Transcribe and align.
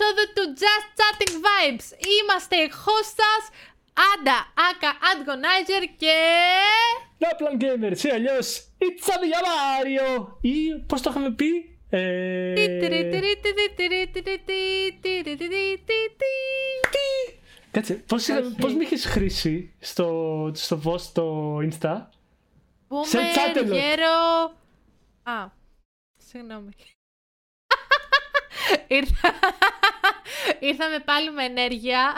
επεισόδιο 0.00 0.26
του 0.34 0.44
Just 0.62 0.88
Chatting 0.98 1.34
Vibes. 1.46 1.86
Είμαστε 2.16 2.56
η 2.56 2.70
host 2.84 3.14
σας, 3.22 3.44
Άντα, 4.10 4.38
Άκα, 4.70 4.90
Αντγονάιζερ 5.12 5.82
και. 5.96 6.14
Laplan 7.22 7.62
Gamers 7.62 7.98
ή 8.04 8.10
αλλιώς 8.10 8.68
It's 8.78 9.08
a 9.08 9.16
Mario 9.22 10.26
ή 10.40 10.74
πώς 10.86 11.00
το 11.02 11.10
είχαμε 11.10 11.30
πει. 11.30 11.78
Ε... 11.90 12.54
Κάτσε, 17.70 17.94
πώς, 17.94 18.28
Όχι. 18.28 18.54
πώς 18.60 18.74
με 18.74 18.82
είχες 18.82 19.04
χρήσει 19.04 19.74
στο, 19.80 20.50
στο 20.54 20.80
post 20.84 21.00
στο 21.00 21.56
Insta; 21.58 22.06
Σε 23.02 23.18
Boomer, 23.18 23.30
τσάτελο. 23.30 23.74
γέρο. 23.74 24.42
Α, 25.22 25.48
συγγνώμη. 26.16 26.70
Ήρθα... 28.86 29.34
Ήρθαμε 30.58 30.98
πάλι 30.98 31.30
με 31.30 31.44
ενέργεια. 31.44 32.14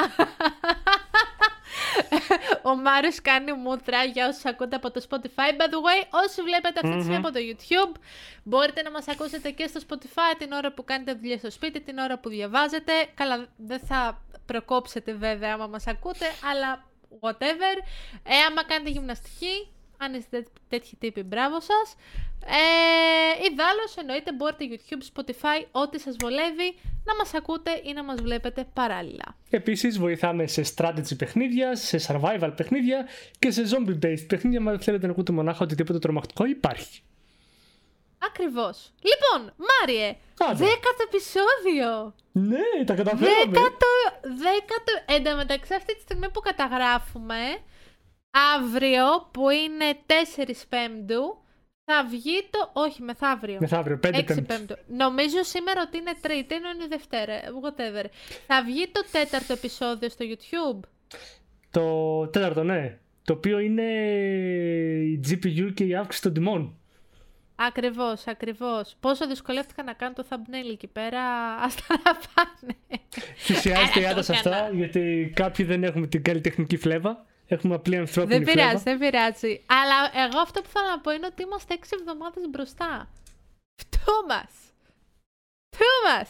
Ο 2.63 2.77
Μάριος 2.77 3.23
κάνει 3.23 3.53
μούτρα 3.53 4.05
για 4.05 4.29
όσους 4.29 4.45
ακούτε 4.45 4.77
από 4.77 4.91
το 4.91 5.07
Spotify. 5.11 5.51
By 5.61 5.65
the 5.65 5.81
way, 5.87 6.07
όσοι 6.11 6.43
βλέπετε 6.43 6.81
αυτή 6.83 6.97
τη 6.97 7.01
στιγμή 7.01 7.17
από 7.17 7.33
το 7.33 7.39
YouTube, 7.39 8.01
μπορείτε 8.43 8.83
να 8.83 8.91
μας 8.91 9.09
ακούσετε 9.09 9.51
και 9.51 9.67
στο 9.67 9.81
Spotify 9.89 10.37
την 10.39 10.53
ώρα 10.53 10.73
που 10.73 10.85
κάνετε 10.85 11.15
δουλειά 11.15 11.39
στο 11.39 11.51
σπίτι, 11.51 11.81
την 11.81 11.99
ώρα 11.99 12.19
που 12.19 12.29
διαβάζετε. 12.29 12.93
Καλά, 13.15 13.47
δεν 13.57 13.81
θα 13.81 14.23
προκόψετε 14.47 15.13
βέβαια 15.13 15.53
άμα 15.53 15.67
μας 15.67 15.87
ακούτε, 15.87 16.27
αλλά 16.51 16.85
whatever. 17.21 17.77
Ε, 18.23 18.37
άμα 18.49 18.65
κάνετε 18.65 18.91
γυμναστική, 18.91 19.69
αν 20.03 20.15
είστε 20.15 20.41
τέ- 20.41 20.49
τέτοιοι 20.69 20.97
τύποι, 20.99 21.23
μπράβο 21.23 21.61
σας. 21.61 21.95
Ε, 22.47 23.45
ιδάλλως, 23.53 23.97
εννοείται, 23.97 24.33
μπορείτε 24.33 24.65
YouTube, 24.71 25.03
Spotify, 25.21 25.67
ό,τι 25.71 26.01
σας 26.01 26.17
βολεύει, 26.21 26.79
να 27.05 27.15
μας 27.17 27.35
ακούτε 27.35 27.81
ή 27.85 27.93
να 27.93 28.05
μας 28.05 28.21
βλέπετε 28.21 28.67
παράλληλα. 28.75 29.37
Επίσης 29.51 29.99
βοηθάμε 29.99 30.47
σε 30.47 30.63
strategy 30.77 31.17
παιχνίδια, 31.19 31.77
σε 31.77 32.01
survival 32.09 32.53
παιχνίδια 32.57 33.09
και 33.39 33.51
σε 33.51 33.63
zombie 33.71 34.05
based 34.07 34.25
παιχνίδια. 34.29 34.71
Αν 34.71 34.81
θέλετε 34.81 35.07
να 35.07 35.13
ακούτε 35.13 35.33
μονάχα 35.33 35.59
οτιδήποτε 35.63 35.99
τρομακτικό 35.99 36.45
υπάρχει. 36.45 37.03
Ακριβώς. 38.27 38.93
Λοιπόν, 39.03 39.55
Μάριε, 39.69 40.17
Άντε. 40.39 40.55
δέκατο 40.65 41.03
επεισόδιο. 41.07 42.15
Ναι, 42.33 42.85
τα 42.85 42.95
καταφέραμε. 42.95 43.45
Δέκατο, 43.45 43.87
δέκατο, 44.23 44.93
εν 45.07 45.25
τω 45.25 45.37
μεταξύ 45.37 45.75
αυτή 45.75 45.95
τη 45.95 46.01
στιγμή 46.01 46.31
που 46.31 46.41
καταγράφουμε, 46.41 47.37
αύριο 48.57 49.05
που 49.33 49.51
είναι 49.51 49.99
4 50.07 50.53
Πέμπτου, 50.69 51.37
θα 51.85 52.07
βγει 52.11 52.49
το, 52.51 52.71
όχι 52.73 53.03
μεθαύριο. 53.03 53.57
Μεθαύριο, 53.61 54.01
5 54.03 54.09
6 54.09 54.25
Πέμπτη. 54.27 54.43
Πέμπτου. 54.43 54.75
Νομίζω 54.87 55.43
σήμερα 55.43 55.83
ότι 55.87 55.97
είναι 55.99 56.13
Τρίτη, 56.21 56.55
ενώ 56.55 56.69
είναι 56.71 56.87
Δευτέρα, 56.89 57.35
whatever. 57.35 58.05
Θα 58.47 58.63
βγει 58.65 58.89
το 58.93 59.05
τέταρτο 59.13 59.53
επεισόδιο 59.53 60.09
στο 60.09 60.25
YouTube. 60.29 60.81
Το 61.71 62.27
τέταρτο, 62.27 62.63
ναι. 62.63 62.99
Το 63.25 63.33
οποίο 63.33 63.59
είναι 63.59 63.83
η 65.03 65.21
GPU 65.29 65.71
και 65.75 65.85
η 65.85 65.95
αύξηση 65.95 66.23
των 66.23 66.33
τιμών. 66.33 66.77
Ακριβώς, 67.55 68.27
ακριβώς. 68.27 68.97
Πόσο 69.01 69.27
δυσκολεύτηκα 69.27 69.83
να 69.83 69.93
κάνω 69.93 70.13
το 70.13 70.25
thumbnail 70.29 70.71
εκεί 70.73 70.87
πέρα, 70.87 71.21
ας 71.65 71.75
τα 71.75 71.95
να 72.05 72.13
πάνε. 72.35 72.77
Θυσιάζεται 73.37 74.01
η 74.01 74.03
Ε, 74.03 74.07
Άντα 74.07 74.15
το 74.15 74.23
σε 74.23 74.33
αυτά, 74.33 74.57
έκανα. 74.57 74.75
γιατί 74.77 75.33
κάποιοι 75.35 75.65
δεν 75.65 75.85
έχουμε 75.85 76.07
την 76.07 76.23
καλλιτεχνική 76.23 76.77
φλέβα. 76.77 77.27
Έχουμε 77.53 77.75
απλή 77.75 77.97
ανθρώπινη 77.97 78.45
Δεν 78.45 78.55
πειράζει, 78.55 78.69
φλέβα. 78.69 78.83
δεν 78.85 78.99
πειράζει. 78.99 79.65
Αλλά 79.67 80.25
εγώ 80.27 80.39
αυτό 80.41 80.61
που 80.63 80.69
θέλω 80.69 80.87
να 80.87 81.01
πω 81.01 81.11
είναι 81.11 81.27
ότι 81.27 81.43
είμαστε 81.43 81.75
έξι 81.75 81.91
εβδομάδες 82.01 82.45
μπροστά. 82.51 83.09
Φτού 83.81 84.13
μας. 84.29 84.51
Φτού 85.77 85.93
μας. 86.09 86.29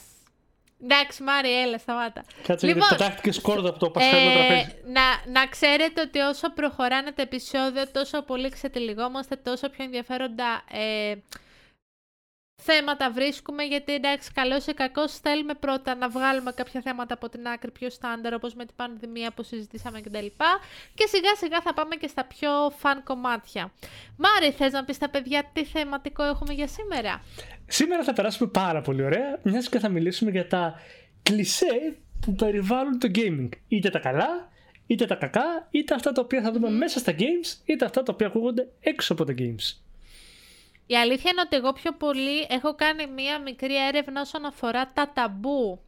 Εντάξει, 0.83 1.23
Μάρι, 1.23 1.61
έλα, 1.61 1.79
σταμάτα. 1.79 2.25
Κάτσε 2.47 2.67
Λοιπόν, 2.67 2.83
γιατί 2.89 2.97
πετάχτηκες 2.97 3.37
σκόρδο 3.37 3.69
από 3.69 3.79
το 3.79 3.91
πασχαλινό 3.91 4.31
Ε, 4.31 4.35
τραπέζι. 4.35 4.75
να, 4.87 5.33
να 5.41 5.47
ξέρετε 5.47 6.01
ότι 6.01 6.19
όσο 6.19 6.51
προχωράνε 6.53 7.13
τα 7.13 7.23
επεισόδια, 7.23 7.91
τόσο 7.91 8.23
πολύ 8.23 8.49
ξετυλιγόμαστε, 8.49 9.37
τόσο 9.37 9.69
πιο 9.71 9.85
ενδιαφέροντα 9.85 10.63
ε, 10.71 11.15
θέματα 12.65 13.11
βρίσκουμε, 13.11 13.63
γιατί 13.63 13.95
εντάξει, 13.95 14.33
καλός 14.33 14.67
ή 14.67 14.75
κακός 14.75 15.19
θέλουμε 15.19 15.55
πρώτα 15.55 15.95
να 15.95 16.09
βγάλουμε 16.09 16.53
κάποια 16.53 16.81
θέματα 16.81 17.15
από 17.15 17.29
την 17.29 17.47
άκρη 17.47 17.71
πιο 17.71 17.91
στάνταρ, 17.91 18.35
όπως 18.35 18.55
με 18.55 18.65
την 18.65 18.75
πανδημία 18.77 19.33
που 19.33 19.43
συζητήσαμε 19.43 20.01
κτλ. 20.01 20.27
Και 20.95 21.07
σιγά 21.07 21.35
σιγά 21.37 21.61
θα 21.61 21.75
πάμε 21.75 21.95
και 21.95 22.07
στα 22.07 22.25
πιο 22.25 22.51
φαν 22.77 23.03
κομμάτια. 23.03 23.73
Μάρι, 24.17 24.53
θες 24.53 24.73
να 24.73 24.85
πεις 24.85 24.97
στα 24.97 25.09
παιδιά 25.09 25.51
τι 25.53 25.65
θεματικό 25.65 26.23
έχουμε 26.23 26.53
για 26.53 26.67
σήμερα; 26.67 27.23
Σήμερα 27.67 28.05
θα 28.05 28.13
περάσουμε 28.13 28.51
πάρα 28.51 28.81
πολύ 28.81 29.03
ωραία, 29.03 29.39
μιας 29.43 29.69
και 29.69 29.79
θα 29.79 29.89
μιλήσουμε 29.89 30.31
για 30.31 30.47
τα 30.47 30.81
κλισέ 31.23 31.97
που 32.21 32.35
περιβάλλουν 32.35 32.99
το 32.99 33.11
gaming. 33.15 33.49
Είτε 33.69 33.91
τα 33.91 33.99
καλά, 33.99 34.51
είτε 34.87 35.07
τα 35.07 35.15
κακά, 35.15 35.69
είτε 35.71 35.95
αυτά 35.95 36.13
τα 36.13 36.21
οποία 36.21 36.43
θα 36.43 36.53
δούμε 36.53 36.71
μέσα 36.71 36.99
στα 36.99 37.13
games, 37.19 37.61
είτε 37.65 37.85
αυτά 37.85 38.03
τα 38.03 38.13
οποία 38.13 38.27
ακούγονται 38.27 38.69
έξω 38.81 39.13
από 39.13 39.25
τα 39.25 39.35
games. 39.39 39.77
Η 40.93 40.97
αλήθεια 40.97 41.31
είναι 41.31 41.41
ότι 41.41 41.57
εγώ 41.57 41.73
πιο 41.73 41.93
πολύ 41.93 42.47
έχω 42.49 42.75
κάνει 42.75 43.07
μία 43.07 43.41
μικρή 43.41 43.87
έρευνα 43.87 44.21
όσον 44.21 44.45
αφορά 44.45 44.93
τα 44.93 45.13
ταμπού 45.13 45.81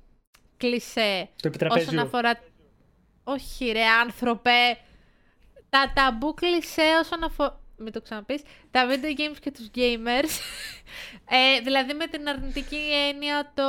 κλισέ. 0.56 1.28
Το 1.42 1.48
επιτραπέζιο. 1.48 1.88
Όσον 1.88 1.98
αφορά... 1.98 2.40
Όχι 3.24 3.70
ρε 3.72 3.84
άνθρωπε. 3.84 4.78
Τα 5.68 5.92
ταμπού 5.94 6.34
κλισέ 6.34 6.98
όσον 7.00 7.24
αφορά... 7.24 7.60
Μην 7.76 7.92
το 7.92 8.00
ξαναπείς. 8.00 8.42
Τα 8.70 8.86
video 8.88 9.20
games 9.20 9.36
και 9.40 9.50
τους 9.50 9.70
gamers. 9.74 10.30
ε, 11.28 11.60
δηλαδή 11.60 11.94
με 11.94 12.06
την 12.06 12.28
αρνητική 12.28 12.90
έννοια 13.08 13.52
το... 13.54 13.64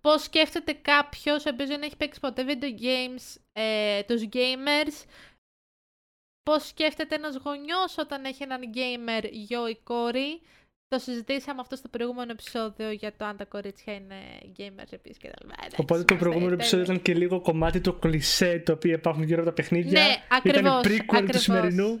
Πώς 0.00 0.22
σκέφτεται 0.22 0.72
κάποιος 0.72 1.44
ο 1.44 1.48
οποίος 1.52 1.68
δεν 1.68 1.82
έχει 1.82 1.96
παίξει 1.96 2.20
ποτέ 2.20 2.44
video 2.48 2.82
games, 2.82 3.40
ε, 3.52 4.02
τους 4.02 4.22
gamers, 4.32 5.04
πώς 6.48 6.66
σκέφτεται 6.66 7.14
ένας 7.14 7.36
γονιός 7.44 7.90
όταν 7.98 8.24
έχει 8.24 8.42
έναν 8.42 8.60
gamer 8.78 9.24
γιο 9.30 9.68
ή 9.68 9.76
κόρη. 9.84 10.40
Το 10.88 10.98
συζητήσαμε 10.98 11.60
αυτό 11.60 11.76
στο 11.76 11.88
προηγούμενο 11.88 12.30
επεισόδιο 12.30 12.90
για 12.90 13.12
το 13.16 13.24
αν 13.24 13.36
τα 13.36 13.44
κορίτσια 13.44 13.94
είναι 13.94 14.20
gamers 14.58 14.90
επίσης 14.90 15.18
και 15.18 15.28
τα 15.28 15.34
λοιπά. 15.42 15.54
Εντάξει, 15.58 15.76
Οπότε 15.80 15.84
το 15.86 15.94
είμαστε 15.94 16.14
προηγούμενο 16.14 16.52
επεισόδιο 16.52 16.84
τέλεια. 16.84 17.00
ήταν 17.00 17.14
και 17.14 17.20
λίγο 17.20 17.40
κομμάτι 17.40 17.80
του 17.80 17.98
κλισέ 17.98 18.62
το 18.66 18.72
οποίο 18.72 18.92
υπάρχουν 18.92 19.22
γύρω 19.22 19.40
από 19.40 19.48
τα 19.48 19.54
παιχνίδια. 19.54 20.00
Ναι, 20.02 20.16
ακριβώς, 20.28 20.62
Ήταν 20.84 20.92
prequel 20.92 21.04
ακριβώς. 21.08 21.36
του 21.36 21.42
σημερινού. 21.42 22.00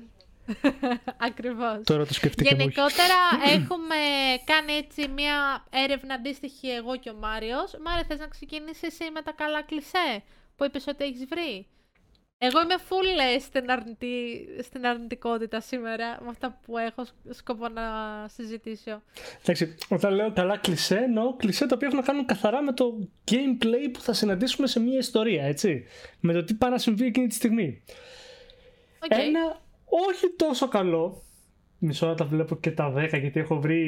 Ακριβώς. 1.28 1.80
Τώρα 1.84 2.06
το 2.06 2.14
σκεφτήκαμε 2.14 2.62
όχι. 2.62 2.72
Γενικότερα 2.72 3.18
έχουμε 3.54 3.96
κάνει 4.44 4.72
έτσι 4.72 5.08
μια 5.08 5.66
έρευνα 5.70 6.14
αντίστοιχη 6.14 6.68
εγώ 6.70 6.96
και 6.96 7.10
ο 7.10 7.14
Μάριος. 7.14 7.76
Μάρια, 7.84 8.04
θες 8.08 8.18
να 8.18 8.26
ξεκινήσεις 8.26 8.82
εσύ 8.82 9.10
με 9.14 9.22
τα 9.22 9.32
καλά 9.32 9.62
κλισέ 9.62 10.22
που 10.56 10.64
είπες 10.64 10.86
ότι 10.86 11.04
έχεις 11.04 11.24
βρει; 11.24 11.66
Εγώ 12.40 12.60
είμαι 12.62 12.74
full 12.88 13.34
ε, 13.34 13.38
στην, 13.38 13.70
αρνητή, 13.70 14.46
στην 14.62 14.86
αρνητικότητα 14.86 15.60
σήμερα 15.60 16.18
με 16.22 16.28
αυτά 16.28 16.58
που 16.66 16.78
έχω 16.78 17.04
σκ- 17.04 17.14
σκοπό 17.34 17.68
να 17.68 17.82
συζητήσω. 18.28 19.02
Εντάξει, 19.40 19.74
όταν 19.88 20.14
λέω 20.14 20.32
καλά 20.32 20.56
κλισέ, 20.56 20.96
εννοώ 20.96 21.36
κλισέ 21.36 21.66
τα 21.66 21.74
οποία 21.74 21.86
έχουν 21.86 21.98
να 22.00 22.06
κάνουν 22.06 22.24
καθαρά 22.26 22.62
με 22.62 22.72
το 22.72 23.08
gameplay 23.30 23.90
που 23.92 24.00
θα 24.00 24.12
συναντήσουμε 24.12 24.66
σε 24.66 24.80
μια 24.80 24.98
ιστορία, 24.98 25.44
έτσι. 25.44 25.84
Με 26.20 26.32
το 26.32 26.44
τι 26.44 26.54
πάει 26.54 26.70
να 26.70 26.78
συμβεί 26.78 27.04
εκείνη 27.06 27.26
τη 27.26 27.34
στιγμή. 27.34 27.82
Οκ. 29.04 29.18
Ένα 29.18 29.60
όχι 29.84 30.30
τόσο 30.36 30.68
καλό. 30.68 31.22
Μισό 31.78 32.06
να 32.06 32.14
τα 32.14 32.24
βλέπω 32.24 32.56
και 32.56 32.70
τα 32.70 32.92
10 32.96 33.08
γιατί 33.20 33.40
έχω 33.40 33.60
βρει. 33.60 33.82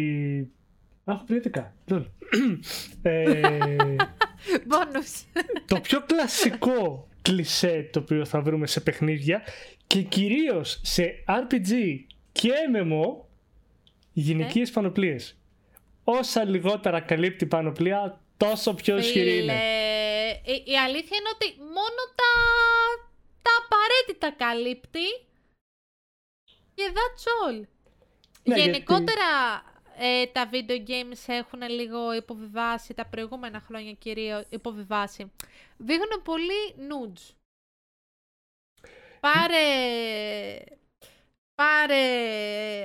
Α, 1.04 1.12
Έχω 1.12 1.24
βρει 1.26 1.42
11. 1.54 1.64
LOL. 1.86 2.04
ε, 3.02 3.40
Bonus. 4.68 5.42
το 5.66 5.80
πιο 5.80 6.00
κλασικό 6.06 7.08
κλισέ 7.22 7.88
το 7.92 7.98
οποίο 7.98 8.24
θα 8.24 8.40
βρούμε 8.40 8.66
σε 8.66 8.80
παιχνίδια 8.80 9.42
και 9.86 10.02
κυρίως 10.02 10.80
σε 10.82 11.24
RPG 11.26 11.98
και 12.32 12.50
MMO 12.74 13.24
γυναικείες 14.12 14.70
πανοπλίες. 14.70 15.36
Όσα 16.04 16.44
λιγότερα 16.44 17.00
καλύπτει 17.00 17.44
η 17.44 17.46
πανοπλία 17.46 18.20
τόσο 18.36 18.74
πιο 18.74 18.98
ισχυρή 18.98 19.38
είναι. 19.38 19.52
Φίλε, 19.52 20.54
η, 20.56 20.62
η 20.66 20.78
αλήθεια 20.78 21.16
είναι 21.16 21.30
ότι 21.34 21.54
μόνο 21.58 22.02
τα, 22.14 22.32
τα 23.42 23.50
απαραίτητα 23.64 24.44
καλύπτει 24.44 25.06
και 26.74 26.92
that's 26.92 27.24
all. 27.38 27.66
Ναι, 28.44 28.56
Γενικότερα 28.60 29.28
ε, 30.02 30.26
τα 30.26 30.50
video 30.52 30.88
games 30.88 31.22
έχουν 31.26 31.62
λίγο 31.68 32.12
υποβιβάσει, 32.14 32.94
τα 32.94 33.06
προηγούμενα 33.06 33.60
χρόνια 33.66 33.92
κυρίως 33.92 34.42
υποβιβάσει. 34.48 35.32
Βήγουν 35.76 36.22
πολύ 36.24 36.74
nudes. 36.78 37.34
Πάρε... 39.20 39.64
Πάρε... 41.54 42.02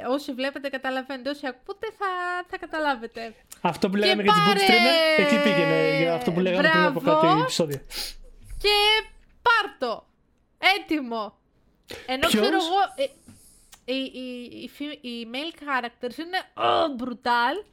Όσοι 0.10 0.34
βλέπετε 0.34 0.70
καταλαβαίνετε, 0.70 1.30
όσοι 1.30 1.48
ακούτε 1.48 1.88
θα, 1.98 2.06
θα 2.48 2.58
καταλάβετε. 2.58 3.36
Αυτό 3.62 3.90
που 3.90 3.96
λέγαμε 3.96 4.24
Και 4.24 4.30
για 4.34 4.54
τις 4.54 4.64
book 4.64 4.68
πάρε- 4.68 4.70
streamer, 4.70 5.22
εκεί 5.24 5.44
πήγαινε 5.44 5.98
για 6.02 6.14
αυτό 6.14 6.32
που 6.32 6.40
λέγαμε 6.40 6.70
πριν 6.70 6.84
από 6.84 7.00
Μπράβο. 7.02 7.22
κάτι 7.28 7.42
επεισόδια. 7.42 7.82
Και 8.58 9.06
πάρτο. 9.42 10.08
Έτοιμο. 10.80 11.38
Ενώ 12.06 12.28
Ποιος; 12.28 12.42
ξέρω 12.42 12.56
εγώ. 12.56 13.10
Ε, 13.86 13.94
Οι, 13.94 14.12
οι, 14.14 14.62
οι, 14.64 14.70
φι- 14.70 15.04
οι 15.04 15.28
male 15.34 15.54
characters 15.64 16.18
είναι 16.18 16.40
oh, 16.56 17.04
brutal. 17.04 17.66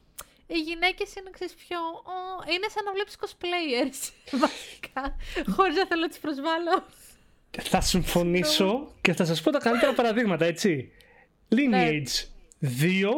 οι 0.47 0.59
γυναίκες 0.59 1.15
είναι 1.15 1.29
ξέρεις, 1.31 1.53
πιο. 1.53 1.77
ο, 1.79 2.51
είναι 2.53 2.67
σαν 2.69 2.83
να 2.83 2.91
βλέπεις 2.91 3.15
cosplayers. 3.19 4.11
Βασικά. 4.45 5.15
Χωρίς 5.55 5.75
να 5.75 5.85
θέλω 5.85 6.01
να 6.01 6.07
τις 6.07 6.19
προσβάλλω. 6.19 6.85
Θα 7.61 7.81
συμφωνήσω 7.81 8.91
και 9.01 9.13
θα 9.13 9.25
σας 9.25 9.41
πω 9.41 9.51
τα 9.51 9.59
καλύτερα 9.59 9.93
παραδείγματα, 9.93 10.45
έτσι. 10.45 10.91
Lineage 11.49 12.25
2, 12.61 13.09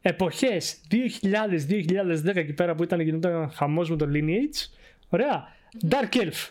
εποχές 0.00 0.80
2000-2010 0.90 2.36
εκεί 2.36 2.52
πέρα 2.52 2.74
που 2.74 2.82
ήταν 2.82 3.00
γινόταν 3.00 3.50
χαμός 3.50 3.90
με 3.90 3.96
το 3.96 4.06
Lineage. 4.12 4.68
Ωραία. 5.08 5.56
Dark 5.88 6.14
Elf. 6.16 6.48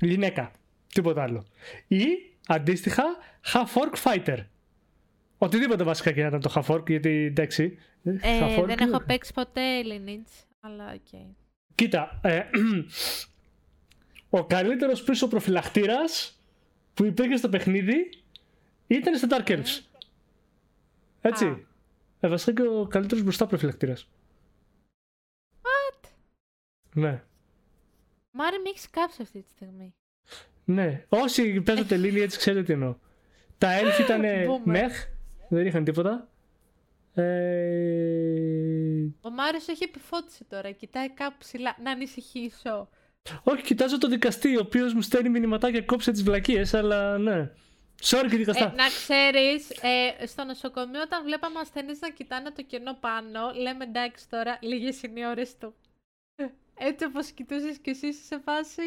Γυναίκα. 0.00 0.50
Τίποτα 0.94 1.22
άλλο. 1.22 1.44
Ή 1.86 2.04
αντίστοιχα 2.46 3.02
Half-Orc 3.44 3.94
Fighter. 4.04 4.38
Οτιδήποτε 5.38 5.84
βασικά 5.84 6.12
και 6.12 6.20
να 6.20 6.26
ήταν 6.26 6.40
το 6.40 6.52
Half-Orc, 6.54 6.88
γιατί 6.88 7.10
εντάξει. 7.10 7.78
Ε, 8.04 8.18
Half-Orc 8.22 8.64
δεν 8.66 8.78
έχω 8.78 9.00
παίξει 9.00 9.32
ποτέ 9.32 9.82
Lineage, 9.84 10.44
αλλά 10.60 10.92
οκ. 10.92 11.20
Κοίτα, 11.74 12.20
ε, 12.22 12.42
ο 14.38 14.44
καλύτερος 14.44 15.02
πίσω 15.02 15.28
προφυλακτήρας 15.28 16.40
που 16.94 17.04
υπήρχε 17.04 17.36
στο 17.36 17.48
παιχνίδι 17.48 18.10
ήταν 18.86 19.16
στο 19.16 19.28
Dark 19.30 19.48
Elves. 19.48 19.80
Έτσι. 21.20 21.44
Α. 21.44 21.60
Ε, 22.20 22.28
βασικά 22.28 22.62
και 22.62 22.68
ο 22.68 22.86
καλύτερος 22.86 23.22
μπροστά 23.22 23.46
προφυλακτήρας. 23.46 24.08
What? 25.62 26.08
Ναι. 26.92 27.22
Μάρι, 28.30 28.56
με 28.58 28.68
έχεις 28.68 28.90
κάψει 28.90 29.22
αυτή 29.22 29.42
τη 29.42 29.50
στιγμή. 29.50 29.94
Ναι. 30.64 31.04
Όσοι 31.08 31.60
παίζετε 31.60 31.96
Lineage 31.96 32.20
έτσι 32.20 32.38
ξέρετε 32.38 32.62
τι 32.62 32.72
εννοώ. 32.72 32.96
Τα 33.62 33.80
Elf 33.80 34.00
ήταν 34.00 34.22
Boomer. 34.22 34.60
μεχ, 34.74 35.06
δεν 35.48 35.66
είχαν 35.66 35.84
τίποτα. 35.84 36.28
Ε, 37.14 37.22
Ο 39.20 39.30
Μάριος 39.30 39.68
έχει 39.68 39.84
επιφώτιση 39.84 40.44
τώρα. 40.44 40.70
Κοιτάει 40.70 41.10
κάπου 41.10 41.36
ψηλά. 41.38 41.76
Να 41.82 41.90
ανησυχήσω. 41.90 42.88
όχι, 43.42 43.62
κοιτάζω 43.62 43.98
το 43.98 44.08
δικαστή, 44.08 44.56
ο 44.56 44.60
οποίος 44.60 44.94
μου 44.94 45.00
στέλνει 45.00 45.28
μηνυματάκια 45.28 45.82
κόψε 45.82 46.12
τις 46.12 46.22
βλακίες, 46.22 46.74
αλλά 46.74 47.18
ναι. 47.18 47.50
Sorry 48.02 48.26
και 48.30 48.36
δικαστά. 48.36 48.64
Ε, 48.64 48.74
να 48.74 48.86
ξέρεις, 48.86 49.70
ε, 49.70 50.26
στο 50.26 50.44
νοσοκομείο, 50.44 51.00
όταν 51.00 51.24
βλέπαμε 51.24 51.58
ασθενείς 51.58 52.00
να 52.00 52.10
κοιτάνε 52.10 52.50
το 52.50 52.62
κενό 52.62 52.94
πάνω, 53.00 53.52
λέμε 53.52 53.84
εντάξει 53.84 54.28
τώρα, 54.28 54.58
λίγες 54.60 55.02
είναι 55.02 55.20
οι 55.20 55.24
ώρες 55.24 55.56
του. 55.58 55.74
Έτσι 56.78 57.04
όπως 57.04 57.30
κοιτούσες 57.30 57.78
κι 57.78 57.90
εσύ 57.90 58.06
είσαι 58.06 58.24
σε 58.24 58.38
φάση. 58.38 58.82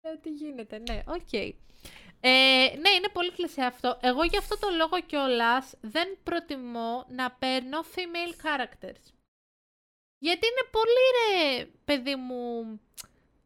Ε, 0.00 0.16
τι 0.22 0.30
γίνεται, 0.30 0.82
ναι, 0.88 1.02
οκ. 1.06 1.54
Ε, 2.28 2.76
ναι, 2.80 2.90
είναι 2.90 3.08
πολύ 3.12 3.32
κλεισέ 3.32 3.62
αυτό. 3.62 3.98
Εγώ 4.02 4.24
γι' 4.24 4.38
αυτό 4.38 4.58
το 4.58 4.68
λόγο 4.76 5.00
κιόλας 5.06 5.74
δεν 5.80 6.18
προτιμώ 6.22 7.06
να 7.08 7.30
παίρνω 7.30 7.80
female 7.80 8.34
characters. 8.44 9.04
Γιατί 10.18 10.46
είναι 10.46 10.68
πολύ 10.70 11.06
ρε, 11.18 11.64
παιδί 11.84 12.16
μου. 12.16 12.62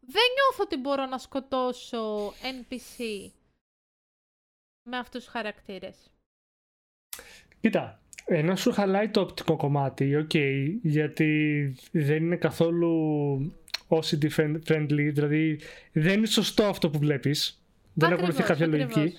Δεν 0.01 0.25
νιώθω 0.35 0.63
ότι 0.63 0.77
μπορώ 0.77 1.07
να 1.07 1.19
σκοτώσω 1.19 2.29
NPC 2.29 3.31
με 4.89 4.97
αυτούς 4.97 5.25
τους 5.25 5.33
χαρακτήρες. 5.33 5.97
Κοίτα, 7.61 8.03
ενώ 8.25 8.57
σου 8.57 8.73
χαλάει 8.73 9.09
το 9.09 9.21
οπτικό 9.21 9.57
κομμάτι, 9.57 10.17
οκ, 10.17 10.35
γιατί 10.83 11.75
δεν 11.93 12.17
είναι 12.17 12.37
καθόλου 12.37 12.93
OCD 13.89 14.31
friendly, 14.37 15.11
δηλαδή 15.13 15.61
δεν 15.93 16.17
είναι 16.17 16.27
σωστό 16.27 16.65
αυτό 16.65 16.91
που 16.91 16.99
βλέπεις. 16.99 17.60
Δεν 17.95 18.13
Ακριβώς, 18.13 18.29
ακολουθεί 18.29 18.43
κάποια 18.53 18.67
ακριβώς. 18.67 18.97
λογική. 18.97 19.19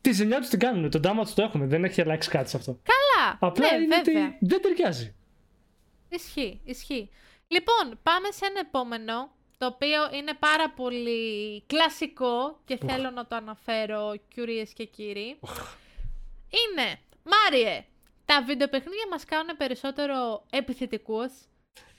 Τη 0.00 0.12
ζημιά 0.12 0.38
τους 0.40 0.48
την 0.48 0.58
κάνουν, 0.58 0.90
τον 0.90 1.00
damage 1.04 1.28
το 1.34 1.42
έχουμε, 1.42 1.66
δεν 1.66 1.84
έχει 1.84 2.00
αλλάξει 2.00 2.30
κάτι 2.30 2.50
σε 2.50 2.56
αυτό. 2.56 2.78
Καλά, 2.82 3.38
Απλά 3.40 3.70
ναι, 3.70 3.82
είναι 3.82 3.96
βέβαια. 4.02 4.24
ότι 4.26 4.36
δεν 4.40 4.62
ταιριάζει. 4.62 5.14
Ισχύει, 6.08 6.60
ισχύει. 6.64 7.10
Λοιπόν, 7.48 7.98
πάμε 8.02 8.30
σε 8.30 8.46
ένα 8.46 8.60
επόμενο, 8.60 9.30
το 9.58 9.66
οποίο 9.66 10.10
είναι 10.12 10.34
πάρα 10.38 10.70
πολύ 10.70 11.62
κλασικό 11.66 12.60
και 12.64 12.78
θέλω 12.86 13.10
να 13.10 13.26
το 13.26 13.36
αναφέρω, 13.36 14.14
κυρίες 14.34 14.72
και 14.72 14.84
κύριοι. 14.84 15.38
Είναι, 16.62 16.98
Μάριε, 17.22 17.84
τα 18.24 18.42
βιντεοπαιχνίδια 18.42 19.06
μας 19.10 19.24
κάνουν 19.24 19.56
περισσότερο 19.56 20.44
επιθετικούς, 20.50 21.32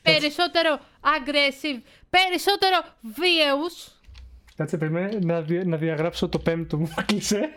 περισσότερο 0.01 0.79
aggressive, 1.01 1.81
περισσότερο 2.09 2.77
βίαιους. 3.01 3.94
Κάτσε, 4.55 4.77
περίμενε 4.77 5.19
να, 5.19 5.41
δι- 5.41 5.65
να 5.65 5.77
διαγράψω 5.77 6.29
το 6.29 6.39
πέμπτο 6.39 6.77
μου 6.77 6.93
κλεισέ. 7.05 7.49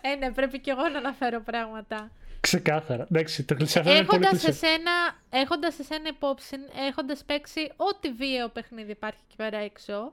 Ε, 0.00 0.14
ναι, 0.14 0.32
πρέπει 0.32 0.58
και 0.60 0.70
εγώ 0.70 0.88
να 0.88 0.98
αναφέρω 0.98 1.40
πράγματα. 1.40 2.10
Ξεκάθαρα. 2.40 3.06
Εντάξει, 3.10 3.44
το 3.44 3.54
κλεισέ 3.54 3.78
αυτό 3.78 3.90
είναι 3.92 4.04
πολύ 4.04 4.22
Έχοντας 4.24 4.42
κλεισέ. 4.42 4.66
εσένα, 4.66 4.90
έχοντας 5.30 5.78
εσένα 5.78 6.08
υπόψη, 6.08 6.56
έχοντας 6.88 7.24
παίξει 7.24 7.72
ό,τι 7.76 8.12
βίαιο 8.12 8.48
παιχνίδι 8.48 8.90
υπάρχει 8.90 9.20
εκεί 9.26 9.36
πέρα 9.36 9.58
έξω, 9.58 10.12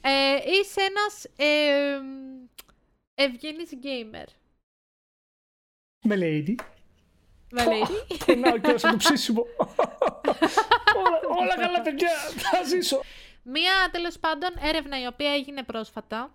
ε, 0.00 0.36
είσαι 0.60 0.80
ένας 0.80 1.24
ε, 1.36 1.98
ευγενής 3.14 3.70
gamer. 3.82 4.26
Με 6.04 6.16
lady. 6.18 6.54
Με 7.54 7.64
λέει. 7.64 7.82
Πονάω 8.26 8.58
και 8.58 8.70
όσο 8.70 8.90
το 8.90 8.96
ψήσιμο. 8.96 9.46
όλα, 10.96 11.20
όλα 11.40 11.56
καλά, 11.56 11.82
παιδιά. 11.82 12.10
Θα 12.36 12.62
ζήσω. 12.62 13.00
Μία 13.42 13.72
τέλος 13.92 14.18
πάντων 14.18 14.50
έρευνα 14.62 15.00
η 15.00 15.06
οποία 15.06 15.32
έγινε 15.32 15.62
πρόσφατα, 15.62 16.34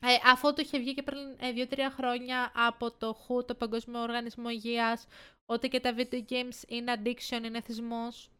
ε, 0.00 0.30
αφού 0.30 0.52
το 0.52 0.62
είχε 0.62 0.78
βγει 0.78 0.94
και 0.94 1.02
πριν 1.02 1.18
ε, 1.38 1.52
δύο-τρία 1.52 1.90
χρόνια 1.90 2.52
από 2.54 2.90
το 2.90 3.16
WHO, 3.28 3.46
το 3.46 3.54
Παγκόσμιο 3.54 4.00
Οργανισμό 4.00 4.50
Υγείας, 4.50 5.06
ότι 5.46 5.68
και 5.68 5.80
τα 5.80 5.94
video 5.96 6.22
games 6.30 6.68
είναι 6.68 6.94
addiction, 6.96 7.44
είναι 7.44 7.60
θυσμός, 7.60 8.30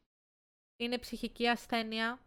είναι 0.77 0.99
ψυχική 0.99 1.49
ασθένεια. 1.49 2.19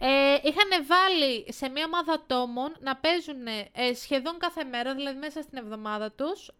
Ε, 0.00 0.38
είχαν 0.42 0.86
βάλει 0.86 1.52
σε 1.52 1.68
μία 1.68 1.84
ομάδα 1.84 2.12
ατόμων 2.12 2.76
να 2.80 2.96
παίζουν 2.96 3.46
ε, 3.72 3.94
σχεδόν 3.94 4.38
κάθε 4.38 4.64
μέρα, 4.64 4.94
δηλαδή 4.94 5.18
μέσα 5.18 5.42
στην 5.42 5.58
εβδομάδα 5.58 6.12
τους, 6.12 6.50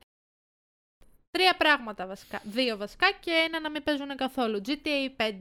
τρία 1.37 1.57
πράγματα 1.57 2.07
βασικά, 2.07 2.41
δύο 2.45 2.77
βασικά 2.77 3.13
και 3.21 3.31
ένα 3.31 3.61
να 3.61 3.71
μην 3.71 3.83
παίζουν 3.83 4.17
καθόλου. 4.17 4.61
GTA 4.67 5.11
5, 5.17 5.33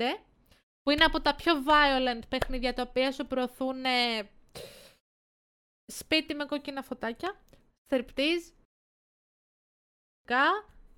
που 0.82 0.92
είναι 0.92 1.04
από 1.04 1.22
τα 1.22 1.36
πιο 1.36 1.54
violent 1.68 2.22
παιχνίδια 2.30 2.74
τα 2.74 2.82
οποία 2.82 3.12
σου 3.12 3.26
προωθούν 3.26 3.86
ε, 3.86 4.30
σπίτι 5.86 6.36
με 6.36 6.46
κόκκινα 6.46 6.82
φωτάκια, 6.82 7.40
striptease, 7.90 8.52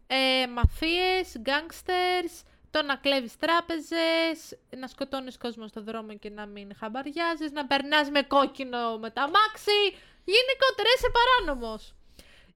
ε, 0.08 0.48
μαφίες, 0.48 1.42
gangsters, 1.46 2.46
το 2.72 2.82
να 2.82 2.96
κλέβεις 2.96 3.38
τράπεζες, 3.38 4.60
να 4.78 4.88
σκοτώνεις 4.88 5.38
κόσμο 5.38 5.68
στο 5.68 5.82
δρόμο 5.82 6.18
και 6.18 6.30
να 6.30 6.46
μην 6.46 6.76
χαμπαριάζεις, 6.76 7.52
να 7.52 7.68
περνάς 7.68 8.10
με 8.10 8.22
κόκκινο 8.22 8.98
με 8.98 9.10
το 9.10 9.22
αμάξι, 9.22 9.80
γενικότερα 10.24 10.90
είσαι 10.96 11.10
παράνομος. 11.18 11.94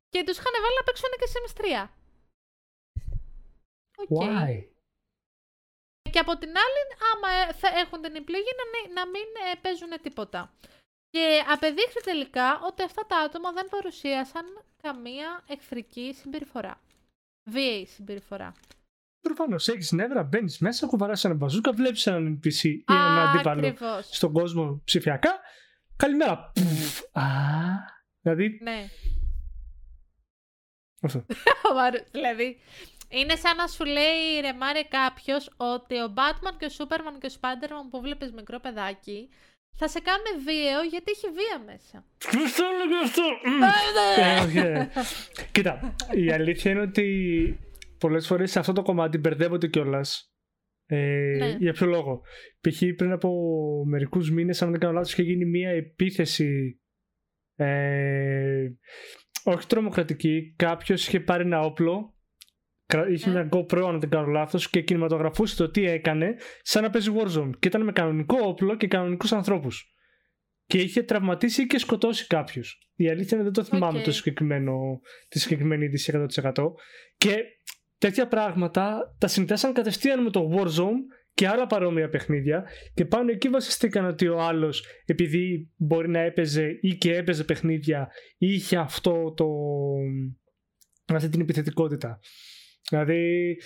Και 0.09 0.23
τους 0.23 0.37
είχαν 0.37 0.53
βάλει 0.61 0.75
να 0.77 0.83
παίξουν 0.83 1.09
και 1.19 1.27
Sims 1.27 1.39
τρία. 1.41 1.91
OK. 4.07 4.21
Why? 4.23 4.63
Και 6.11 6.19
από 6.19 6.37
την 6.37 6.49
άλλη, 6.49 6.81
άμα 7.13 7.29
ε, 7.49 7.53
θα 7.53 7.67
έχουν 7.79 8.01
την 8.01 8.15
επιλογή 8.15 8.51
να, 8.61 8.65
μην- 8.71 8.93
να 8.93 9.05
μην 9.07 9.27
ε, 9.53 9.55
παίζουν 9.61 10.01
τίποτα. 10.01 10.53
Και 11.09 11.43
απεδείχθη 11.51 12.01
τελικά 12.03 12.59
ότι 12.63 12.83
αυτά 12.83 13.05
τα 13.07 13.17
άτομα 13.17 13.51
δεν 13.51 13.67
παρουσίασαν 13.69 14.45
καμία 14.81 15.43
εχθρική 15.47 16.13
συμπεριφορά. 16.21 16.81
Βίαιη 17.49 17.85
συμπεριφορά. 17.85 18.53
Προφανώς 19.21 19.67
έχεις 19.67 19.91
νεύρα, 19.91 20.23
μπαίνεις 20.23 20.59
μέσα, 20.59 20.87
κουβαλάς 20.87 21.23
ένα 21.23 21.33
μπαζούκα, 21.33 21.71
βλέπεις 21.71 22.07
έναν 22.07 22.39
NPC 22.43 22.63
ή 22.63 22.83
έναν 22.89 23.27
αντίπαλο 23.27 23.67
Ακριβώς. 23.67 24.07
στον 24.15 24.33
κόσμο 24.33 24.81
ψηφιακά. 24.83 25.39
Καλημέρα. 25.95 26.51
Πουφ. 26.55 27.01
Α, 27.11 27.23
δηλαδή. 28.21 28.59
Ναι. 28.63 28.87
Αυτό. 31.01 31.25
Μάρ- 31.75 32.09
δηλαδή, 32.11 32.57
είναι 33.19 33.35
σαν 33.35 33.55
να 33.55 33.67
σου 33.67 33.85
λέει 33.85 34.39
ρε 34.41 34.53
Μάρε 34.53 34.83
κάποιος 34.83 35.53
ότι 35.57 35.95
ο 35.95 36.13
Batman 36.17 36.55
και 36.59 36.65
ο 36.65 36.73
Superman 36.77 37.15
και 37.19 37.29
ο 37.31 37.33
Spider-Man 37.39 37.85
που 37.91 38.01
βλέπεις 38.01 38.31
μικρό 38.31 38.59
παιδάκι 38.59 39.29
θα 39.75 39.87
σε 39.87 39.99
κάνουν 39.99 40.43
βίαιο 40.45 40.81
γιατί 40.89 41.11
έχει 41.11 41.27
βία 41.27 41.73
μέσα. 41.73 42.05
Ποιος 42.17 42.55
το 42.55 42.63
έλεγε 42.73 42.97
αυτό. 43.03 43.23
Μμ. 43.45 43.63
Ε, 44.23 44.39
όχι, 44.39 44.57
ε. 44.57 44.89
Κοίτα, 45.51 45.95
η 46.11 46.31
αλήθεια 46.31 46.71
είναι 46.71 46.81
ότι 46.81 47.05
πολλές 47.97 48.27
φορές 48.27 48.51
σε 48.51 48.59
αυτό 48.59 48.73
το 48.73 48.81
κομμάτι 48.81 49.17
μπερδεύονται 49.17 49.67
κιόλας. 49.67 50.33
Ε, 50.85 51.35
Ναι. 51.37 51.55
Για 51.59 51.73
ποιο 51.73 51.85
λόγο; 51.87 52.21
Π.χ. 52.61 52.81
πριν 52.95 53.11
από 53.11 53.29
μερικούς 53.87 54.31
μήνες, 54.31 54.61
αν 54.61 54.71
δεν 54.71 54.79
κάνω 54.79 54.93
λάθος, 54.93 55.11
είχε 55.11 55.21
γίνει 55.21 55.45
μια 55.45 55.69
επίθεση. 55.69 56.79
Ε, 57.55 58.67
όχι 59.43 59.67
τρομοκρατική. 59.67 60.53
Κάποιος 60.57 61.07
είχε 61.07 61.19
πάρει 61.19 61.43
ένα 61.43 61.59
όπλο. 61.59 62.15
Κρα- 62.91 63.09
Είχε 63.09 63.29
Ναι. 63.29 63.35
μια 63.35 63.49
GoPro, 63.53 63.83
αν 63.87 63.99
δεν 63.99 64.09
κάνω 64.09 64.27
λάθος, 64.27 64.69
και 64.69 64.81
κινηματογραφούσε 64.81 65.55
το 65.55 65.69
τι 65.69 65.85
έκανε, 65.85 66.35
σαν 66.61 66.83
να 66.83 66.89
παίζει 66.89 67.11
Warzone. 67.17 67.49
Και 67.59 67.67
ήταν 67.67 67.83
με 67.83 67.91
κανονικό 67.91 68.37
όπλο 68.41 68.75
και 68.77 68.87
κανονικούς 68.87 69.31
ανθρώπους. 69.31 69.85
και 70.65 70.77
είχε 70.77 71.03
τραυματίσει 71.03 71.67
και 71.67 71.77
σκοτώσει 71.79 72.27
κάποιους. 72.27 72.77
Η 72.95 73.09
αλήθεια 73.09 73.37
είναι 73.37 73.43
δεν 73.43 73.53
το 73.53 73.63
θυμάμαι 73.63 73.97
Οκ. 73.99 74.03
το 74.03 74.11
συγκεκριμένο, 74.11 74.99
τη 75.27 75.39
συγκεκριμένη 75.39 75.85
είδηση 75.85 76.11
100%. 76.11 76.73
Και 77.17 77.35
τέτοια 77.97 78.27
πράγματα 78.27 79.15
τα 79.17 79.27
συνδέσαν 79.27 79.73
κατευθείαν 79.73 80.23
με 80.23 80.29
το 80.29 80.49
Warzone 80.55 80.97
και 81.33 81.47
άλλα 81.47 81.67
παρόμοια 81.67 82.09
παιχνίδια 82.09 82.63
και 82.93 83.05
πάνω 83.05 83.31
εκεί 83.31 83.49
βασιστήκαν 83.49 84.05
ότι 84.05 84.27
ο 84.27 84.39
άλλος 84.41 84.85
επειδή 85.05 85.71
μπορεί 85.77 86.09
να 86.09 86.19
έπαιζε 86.19 86.77
ή 86.81 86.95
και 86.95 87.15
έπαιζε 87.15 87.43
παιχνίδια 87.43 88.09
είχε 88.37 88.77
αυτό 88.77 89.33
το 89.33 89.45
αυτή 91.13 91.29
την 91.29 91.41
επιθετικότητα. 91.41 92.19
Δηλαδή 92.89 93.57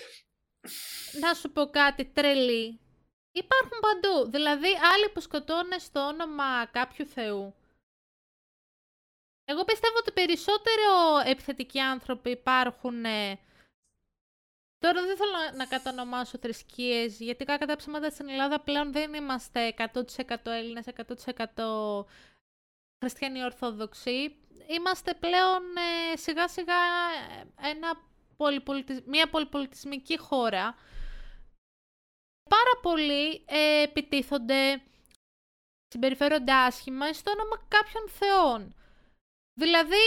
Να 1.20 1.34
σου 1.34 1.52
πω 1.52 1.66
κάτι 1.70 2.06
τρελή. 2.06 2.80
Υπάρχουν 3.32 3.80
παντού. 3.82 4.30
Δηλαδή, 4.32 4.68
άλλοι 4.68 5.10
που 5.14 5.20
σκοτώνε 5.20 5.78
στο 5.78 6.00
όνομα 6.00 6.66
κάποιου 6.66 7.06
θεού. 7.06 7.56
Εγώ 9.46 9.66
πιστεύω 9.66 9.98
ότι 9.98 10.12
περισσότερο 10.12 11.20
επιθετικοί 11.26 11.80
άνθρωποι 11.80 12.30
υπάρχουν. 12.30 13.06
ε, 13.06 13.40
Τώρα 14.78 15.02
δεν 15.06 15.18
θέλω 15.18 15.32
να- 15.32 15.52
να 15.56 15.66
κατανομάσω 15.66 16.38
θρησκείες, 16.38 17.20
γιατί 17.20 17.46
κακά 17.46 17.66
τα 17.66 17.76
ψέματα 17.76 18.10
στην 18.10 18.30
Ελλάδα 18.30 18.60
πλέον 18.60 18.92
δεν 18.92 19.14
είμαστε 19.14 19.68
100% 19.68 20.52
Έλληνες, 20.52 20.88
100% 20.88 22.06
χριστιανοί 23.00 23.44
Ορθόδοξοι. 23.44 24.36
Είμαστε 24.68 25.14
πλέον 25.14 25.62
ε, 26.14 26.16
σιγά 26.18 26.48
σιγά 26.48 26.76
ε, 27.64 27.68
ένα 27.70 28.02
πολυπολιτισ... 28.38 29.02
μια 29.06 29.30
πολυπολιτισμική 29.30 30.18
χώρα. 30.20 30.76
Πάρα 32.50 32.80
πολλοί 32.82 33.44
ε, 33.46 33.82
επιτίθονται, 33.82 34.82
συμπεριφέρονται 35.88 36.54
άσχημα 36.54 37.14
στο 37.14 37.32
όνομα 37.32 37.66
κάποιων 37.68 38.10
θεών. 38.10 38.76
Δηλαδή, 39.60 40.04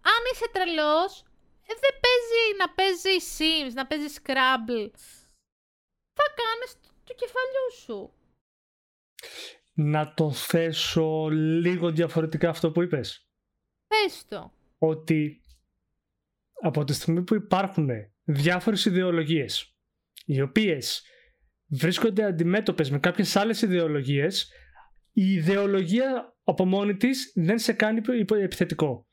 αν 0.00 0.22
είσαι 0.32 0.48
τρελός, 0.52 1.20
ε, 1.66 1.74
δεν 1.82 1.94
παίζει 2.02 2.56
να 2.58 2.70
παίζει 2.74 3.16
Sims, 3.38 3.72
να 3.74 3.86
παίζει 3.86 4.14
Scrabble. 4.22 4.90
Θα 6.18 6.26
κάνεις 6.40 6.80
του- 6.82 6.94
του 7.04 7.14
κεφαλιού 7.14 7.72
σου. 7.82 8.12
να 9.80 10.14
το 10.14 10.32
θέσω 10.32 11.28
λίγο 11.30 11.90
διαφορετικά 11.90 12.48
αυτό 12.48 12.70
που 12.72 12.82
είπες. 12.82 13.26
Πες 13.86 14.24
το. 14.28 14.52
ότι 14.78 15.42
από 16.62 16.84
τη 16.84 16.92
στιγμή 16.92 17.22
που 17.22 17.34
υπάρχουν 17.34 17.88
διάφορες 18.24 18.84
ιδεολογίες 18.84 19.76
οι 20.24 20.40
οποίες 20.40 21.02
βρίσκονται 21.70 22.24
αντιμέτωπες 22.24 22.90
με 22.90 22.98
κάποιες 22.98 23.36
άλλες 23.36 23.62
ιδεολογίες 23.62 24.52
η 25.12 25.32
ιδεολογία 25.32 26.36
από 26.44 26.64
μόνη 26.64 26.96
της 26.96 27.32
δεν 27.34 27.58
σε 27.58 27.72
κάνει 27.72 28.00
υπο- 28.18 28.34
επιθετικό. 28.36 29.06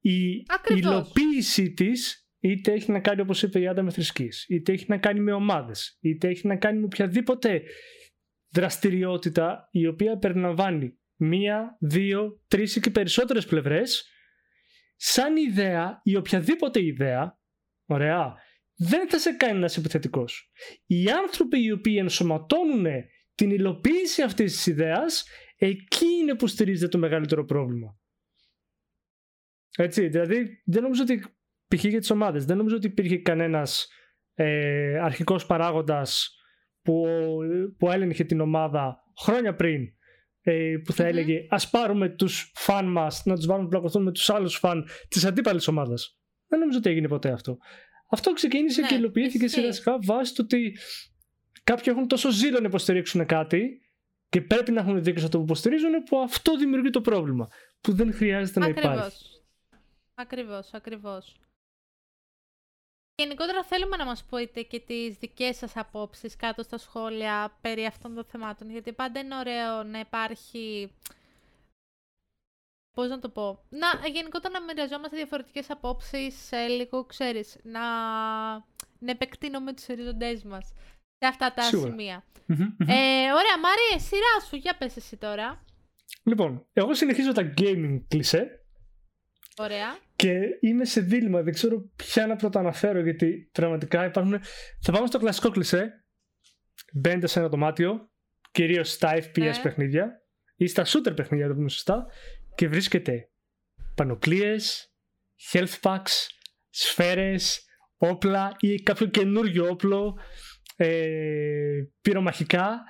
Η 0.00 0.42
Ακριβώς. 0.46 0.80
υλοποίηση 0.92 1.72
της 1.72 2.28
είτε 2.38 2.72
έχει 2.72 2.90
να 2.92 3.00
κάνει 3.00 3.20
όπως 3.20 3.42
είπε 3.42 3.60
η 3.60 3.66
Άντα 3.66 3.82
με 3.82 3.90
θρησκείς, 3.90 4.44
είτε 4.48 4.72
έχει 4.72 4.84
να 4.88 4.98
κάνει 4.98 5.20
με 5.20 5.32
ομάδες, 5.32 5.98
είτε 6.00 6.28
έχει 6.28 6.46
να 6.46 6.56
κάνει 6.56 6.78
με 6.78 6.84
οποιαδήποτε 6.84 7.62
δραστηριότητα 8.52 9.68
η 9.70 9.86
οποία 9.86 10.18
περιλαμβάνει 10.18 10.98
μία, 11.16 11.76
δύο, 11.80 12.42
τρεις 12.48 12.76
ή 12.76 12.80
και 12.80 12.90
περισσότερες 12.90 13.46
πλευρές 13.46 14.08
σαν 14.96 15.36
ιδέα 15.36 16.00
ή 16.02 16.16
οποιαδήποτε 16.16 16.84
ιδέα, 16.84 17.38
ωραία, 17.86 18.34
δεν 18.76 19.08
θα 19.08 19.18
σε 19.18 19.32
κάνει 19.32 19.58
να 19.58 19.64
είσαι 19.64 19.80
επιθετικός. 19.80 20.50
Οι 20.86 21.10
άνθρωποι 21.10 21.62
οι 21.62 21.72
οποίοι 21.72 21.96
ενσωματώνουν 21.98 22.86
την 23.34 23.50
υλοποίηση 23.50 24.22
αυτής 24.22 24.52
της 24.52 24.66
ιδέας, 24.66 25.24
εκεί 25.56 26.06
είναι 26.06 26.34
που 26.34 26.46
στηρίζεται 26.46 26.88
το 26.88 26.98
μεγαλύτερο 26.98 27.44
πρόβλημα. 27.44 27.98
Έτσι, 29.76 30.08
δηλαδή 30.08 30.62
δεν 30.64 30.82
νομίζω 30.82 31.02
ότι 31.02 31.18
π.χ. 31.68 31.84
για 31.84 31.98
τις 31.98 32.10
ομάδες, 32.10 32.44
δεν 32.44 32.56
νομίζω 32.56 32.76
ότι 32.76 32.86
υπήρχε 32.86 33.18
κανένας 33.18 33.88
ε, 34.34 34.98
αρχικός 34.98 35.46
παράγοντας 35.46 36.38
που, 36.82 37.04
που 37.78 37.90
έλεγχε 37.90 38.24
την 38.24 38.40
ομάδα 38.40 39.02
χρόνια 39.20 39.54
πριν 39.54 39.82
ε, 39.82 39.90
που 40.84 40.92
θα 40.92 41.02
Μμμ. 41.02 41.08
έλεγε 41.10 41.46
ας 41.48 41.70
πάρουμε 41.70 42.08
τους 42.08 42.52
φαν 42.54 42.86
μας 42.86 43.22
να 43.24 43.34
τους 43.36 43.46
βάλουμε 43.46 43.64
να 43.64 43.70
πλακωθούν 43.70 44.02
με 44.02 44.12
τους 44.12 44.30
άλλους 44.30 44.56
φαν 44.56 44.86
της 45.08 45.24
αντίπαλης 45.24 45.68
ομάδας. 45.68 46.18
Δεν 46.46 46.58
νομίζω 46.58 46.78
ότι 46.78 46.90
έγινε 46.90 47.08
ποτέ 47.08 47.30
αυτό. 47.30 47.56
Αυτό 48.10 48.32
ξεκίνησε 48.32 48.80
Ναι, 48.80 48.86
και 48.86 48.94
υλοποιήθηκε 48.94 49.44
ισχύει. 49.44 49.60
σιγά 49.60 49.72
σιγά 49.72 49.98
βάσει 50.04 50.34
του 50.34 50.40
ότι 50.44 50.76
κάποιοι 51.64 51.84
έχουν 51.86 52.08
τόσο 52.08 52.30
ζήλο 52.30 52.60
να 52.60 52.66
υποστηρίξουν 52.66 53.26
κάτι 53.26 53.80
και 54.28 54.40
πρέπει 54.40 54.70
να 54.72 54.80
έχουν 54.80 55.02
δίκιο 55.02 55.18
σε 55.18 55.24
αυτό 55.24 55.38
που 55.38 55.44
υποστηρίζουν 55.44 56.02
που 56.02 56.18
αυτό 56.20 56.56
δημιουργεί 56.56 56.90
το 56.90 57.00
πρόβλημα 57.00 57.48
που 57.80 57.92
δεν 57.92 58.12
χρειάζεται 58.14 58.60
να 58.60 58.66
υπάρχει. 58.68 58.88
Ακριβώς. 58.88 59.42
Ακριβώς, 60.14 60.70
ακριβώς. 60.72 61.36
Γενικότερα 63.16 63.64
θέλουμε 63.64 63.96
να 63.96 64.04
μας 64.04 64.24
πείτε 64.24 64.62
και 64.62 64.80
τις 64.80 65.16
δικές 65.16 65.56
σας 65.56 65.76
απόψεις 65.76 66.36
κάτω 66.36 66.62
στα 66.62 66.78
σχόλια 66.78 67.56
περί 67.60 67.84
αυτών 67.86 68.14
των 68.14 68.24
θεμάτων, 68.24 68.70
γιατί 68.70 68.92
πάντα 68.92 69.20
είναι 69.20 69.36
ωραίο 69.36 69.82
να 69.82 69.98
υπάρχει... 69.98 70.92
Πώς 72.94 73.08
να 73.08 73.18
το 73.18 73.28
πω... 73.28 73.64
Να, 73.68 74.08
γενικότερα 74.08 74.58
να 74.58 74.64
μοιραζόμαστε 74.64 75.16
διαφορετικές 75.16 75.70
απόψεις, 75.70 76.52
ε, 76.52 76.66
λίγο, 76.66 77.04
ξέρεις, 77.04 77.56
να, 77.62 77.80
να 78.98 79.10
επεκτείνουμε 79.10 79.72
τους 79.72 79.88
οριζοντές 79.88 80.42
μας 80.42 80.72
σε 81.18 81.26
αυτά 81.28 81.52
τα 81.54 81.62
Σίγουρα. 81.62 81.90
σημεία. 81.90 82.24
Μμμ, 82.46 82.56
μμμ. 82.60 82.88
Ε, 82.88 83.32
ωραία, 83.32 83.58
Μαρία, 83.62 83.98
σειρά 83.98 84.40
σου, 84.48 84.56
για 84.56 84.76
πες 84.76 84.96
εσύ 84.96 85.16
τώρα. 85.16 85.64
Λοιπόν, 86.22 86.66
εγώ 86.72 86.94
συνεχίζω 86.94 87.32
τα 87.32 87.52
gaming 87.58 88.00
κλισέ 88.08 88.63
Ωραία. 89.58 89.98
και 90.16 90.38
είμαι 90.60 90.84
σε 90.84 91.00
δίλημα. 91.00 91.42
Δεν 91.42 91.52
ξέρω 91.52 91.90
ποια 91.96 92.26
να 92.26 92.36
πρώτα 92.36 92.58
αναφέρω 92.58 93.00
γιατί 93.00 93.48
πραγματικά 93.52 94.04
υπάρχουν. 94.04 94.40
Θα 94.80 94.92
πάμε 94.92 95.06
στο 95.06 95.18
κλασικό 95.18 95.50
κλισέ. 95.50 96.04
Μπαίνετε 96.94 97.26
σε 97.26 97.38
ένα 97.38 97.48
δωμάτιο, 97.48 98.10
κυρίως 98.50 98.90
στα 98.90 99.12
FPS 99.14 99.38
Ναι. 99.38 99.60
παιχνίδια 99.62 100.22
ή 100.56 100.66
στα 100.66 100.84
shooter 100.86 101.16
παιχνίδια, 101.16 101.48
το 101.48 101.54
πούμε 101.54 101.68
σωστά, 101.68 102.06
και 102.54 102.68
βρίσκετε 102.68 103.30
πανοπλίες, 103.94 104.92
health 105.52 105.80
packs, 105.82 106.26
σφαίρες, 106.70 107.64
όπλα 107.96 108.56
ή 108.58 108.74
κάποιο 108.82 109.06
καινούριο 109.06 109.68
όπλο, 109.68 110.18
ε, 110.76 111.84
πυρομαχικά. 112.00 112.80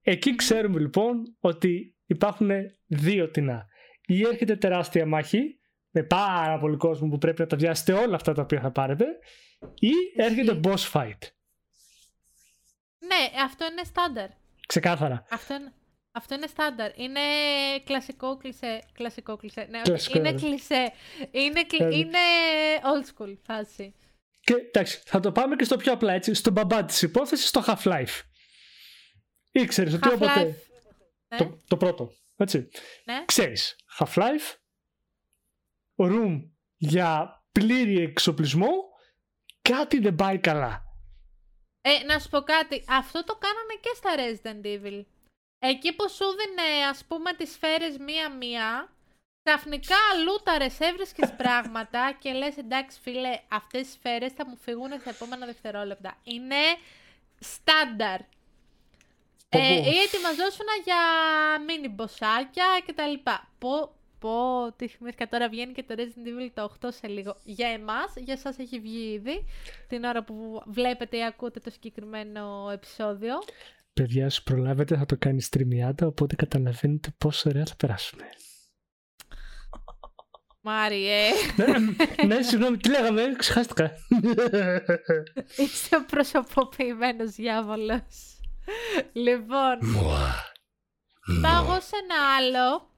Εκεί 0.00 0.34
ξέρουμε 0.34 0.80
λοιπόν 0.80 1.36
ότι 1.40 1.96
υπάρχουν 2.06 2.50
δύο 2.86 3.30
τεινά. 3.30 3.66
Ή 4.06 4.20
έρχεται 4.26 4.56
τεράστια 4.56 5.06
μάχη 5.06 5.58
με 5.94 6.02
πάρα 6.02 6.58
πολύ 6.58 6.76
κόσμο 6.76 7.08
που 7.08 7.18
πρέπει 7.18 7.40
να 7.40 7.46
τα 7.46 7.56
βιάσετε 7.56 7.92
όλα 7.92 8.14
αυτά 8.14 8.32
τα 8.32 8.42
οποία 8.42 8.60
θα 8.60 8.70
πάρετε 8.70 9.04
ή 9.78 9.90
έρχεται 10.16 10.60
boss 10.64 10.90
fight. 10.92 11.18
Ναι, 12.98 13.42
αυτό 13.44 13.64
είναι 13.64 13.82
στάνταρ. 13.84 14.28
Ξεκάθαρα. 14.66 15.26
Αυτό 15.30 15.54
είναι, 15.54 15.72
αυτό 16.12 16.34
είναι 16.34 16.46
στάνταρ. 16.46 16.98
Είναι 16.98 17.20
κλασικό 17.84 18.36
κλισέ. 18.36 18.82
Κλασικό 18.92 19.36
κλισέ. 19.36 19.66
Ναι, 19.70 19.76
όχι, 19.78 19.84
Κλασικό, 19.88 20.18
είναι 20.18 20.30
ναι. 20.30 20.40
κλισέ. 20.40 20.92
Είναι, 21.30 21.64
κλι- 21.64 21.80
Ναι. 21.82 21.94
είναι 21.94 22.18
old 22.82 23.06
school 23.22 23.36
φάση. 23.46 23.94
Και 24.40 24.54
εντάξει, 24.54 25.02
θα 25.04 25.20
το 25.20 25.32
πάμε 25.32 25.56
και 25.56 25.64
στο 25.64 25.76
πιο 25.76 25.92
απλά 25.92 26.12
έτσι, 26.12 26.34
στον 26.34 26.52
μπαμπά 26.52 26.84
της 26.84 27.02
υπόθεσης, 27.02 27.48
στο 27.48 27.62
Half-Life. 27.66 28.20
Ήξερες 29.50 29.92
ότι 29.94 30.08
όποτε. 30.08 30.32
Half-Life. 30.34 30.54
Ναι, 31.28 31.36
Το, 31.38 31.58
το 31.68 31.76
πρώτο. 31.76 32.12
Έτσι. 32.36 32.68
ναι. 33.04 33.22
Ξέρεις, 33.24 33.76
Half-Life, 33.98 34.56
room 35.96 36.48
για 36.76 37.40
πλήρη 37.52 38.00
εξοπλισμό, 38.00 38.70
κάτι 39.62 39.98
δεν 39.98 40.14
πάει 40.14 40.38
καλά. 40.38 40.82
Ε, 41.80 42.04
να 42.04 42.18
σου 42.18 42.28
πω 42.28 42.40
κάτι. 42.40 42.84
Αυτό 42.88 43.24
το 43.24 43.38
κάνανε 43.38 43.74
και 43.80 43.90
στα 43.94 44.10
Resident 44.16 44.66
Evil. 44.66 45.04
Εκεί 45.58 45.92
που 45.94 46.10
σου 46.10 46.24
δίνε, 46.24 46.86
ας 46.90 47.04
πούμε, 47.04 47.32
τις 47.32 47.52
σφαίρες 47.52 47.98
μία-μία, 47.98 48.92
ξαφνικά 49.42 49.96
λούταρες, 50.24 50.80
έβρισκες 50.80 51.32
πράγματα 51.42 52.16
και 52.18 52.32
λες, 52.32 52.56
εντάξει 52.56 52.98
φίλε, 53.02 53.40
αυτές 53.48 53.88
οι 53.88 53.90
σφαίρες 53.90 54.32
θα 54.32 54.46
μου 54.48 54.56
φύγουν 54.56 54.90
στα 55.00 55.10
επόμενα 55.10 55.46
δευτερόλεπτα. 55.46 56.16
Είναι 56.24 56.56
στάνταρ. 57.38 58.20
Πω, 59.48 59.58
Ε, 59.58 59.80
πω. 59.82 59.90
ή 59.90 59.98
ετοιμαζόσουν 59.98 60.66
για 60.84 60.96
μίνι 61.66 61.88
μποσάκια 61.88 62.64
και 62.86 62.92
τα 62.92 63.06
λοιπά. 63.06 63.48
Πω, 63.58 63.92
πω, 64.22 64.72
τι 64.76 64.88
θυμήθηκα 64.88 65.28
τώρα 65.28 65.48
βγαίνει 65.48 65.72
και 65.72 65.82
το 65.82 65.94
Resident 65.98 66.26
Evil 66.28 66.50
το 66.54 66.76
8 66.80 66.88
σε 66.92 67.06
λίγο. 67.06 67.36
Για 67.44 67.68
εμάς, 67.68 68.12
για 68.16 68.34
εσάς 68.34 68.58
έχει 68.58 68.80
βγει 68.80 69.12
ήδη, 69.12 69.44
την 69.88 70.04
ώρα 70.04 70.24
που 70.24 70.62
βλέπετε 70.66 71.16
ή 71.16 71.24
ακούτε 71.24 71.60
το 71.60 71.70
συγκεκριμένο 71.70 72.70
επεισόδιο. 72.72 73.34
Παιδιά, 73.92 74.30
σου 74.30 74.42
προλάβετε, 74.42 74.96
θα 74.96 75.06
το 75.06 75.16
κάνει 75.18 75.42
streamiada, 75.50 76.06
οπότε 76.06 76.34
καταλαβαίνετε 76.34 77.08
πόσο 77.18 77.48
ωραία 77.48 77.64
θα 77.66 77.76
περάσουμε. 77.76 78.24
Μάριε, 80.64 81.28
ναι, 81.56 81.66
ναι, 82.26 82.42
συγγνώμη, 82.42 82.76
τι 82.76 82.88
λέγαμε, 82.88 83.22
ξεχάστηκα. 83.36 83.92
είσαι 85.56 85.96
ο 85.96 86.04
προσωποποιημένος 86.04 87.30
διάβολος. 87.30 88.40
λοιπόν, 89.12 89.78
πάω 91.42 91.64
εγώ 91.64 91.80
σε 91.80 91.96
ένα 92.02 92.34
άλλο, 92.36 92.91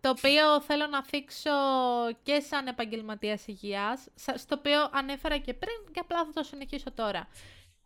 το 0.00 0.08
οποίο 0.08 0.60
θέλω 0.60 0.86
να 0.86 1.04
θίξω 1.04 1.50
και 2.22 2.40
σαν 2.40 2.66
επαγγελματίας 2.66 3.46
υγείας, 3.46 4.08
στο 4.14 4.56
οποίο 4.58 4.90
ανέφερα 4.92 5.38
και 5.38 5.54
πριν 5.54 5.92
και 5.92 6.00
απλά 6.00 6.24
θα 6.24 6.32
το 6.32 6.42
συνεχίσω 6.42 6.92
τώρα. 6.92 7.28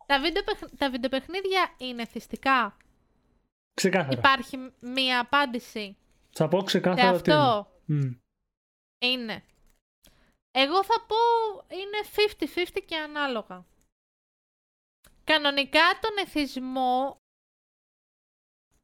Τα, 0.05 0.19
βίντεο, 0.19 0.43
τα 0.77 0.89
βιντεοπαιχνίδια 0.89 1.75
είναι 1.77 2.05
θυστικά; 2.05 2.77
Ξεκάθαρα. 3.73 4.17
Υπάρχει 4.17 4.57
μία 4.79 5.19
απάντηση; 5.19 5.97
Θα 6.31 6.47
πω 6.47 6.61
ξεκάθαρα 6.61 7.11
ότι 7.11 7.31
αυτό; 7.31 7.71
είναι. 8.97 9.43
Εγώ 10.51 10.83
θα 10.83 11.05
πω 11.07 11.15
είναι 11.67 12.27
50-50 12.75 12.81
και 12.85 12.95
ανάλογα. 12.95 13.65
Κανονικά 15.23 15.99
τον 16.01 16.11
εθισμό 16.25 17.17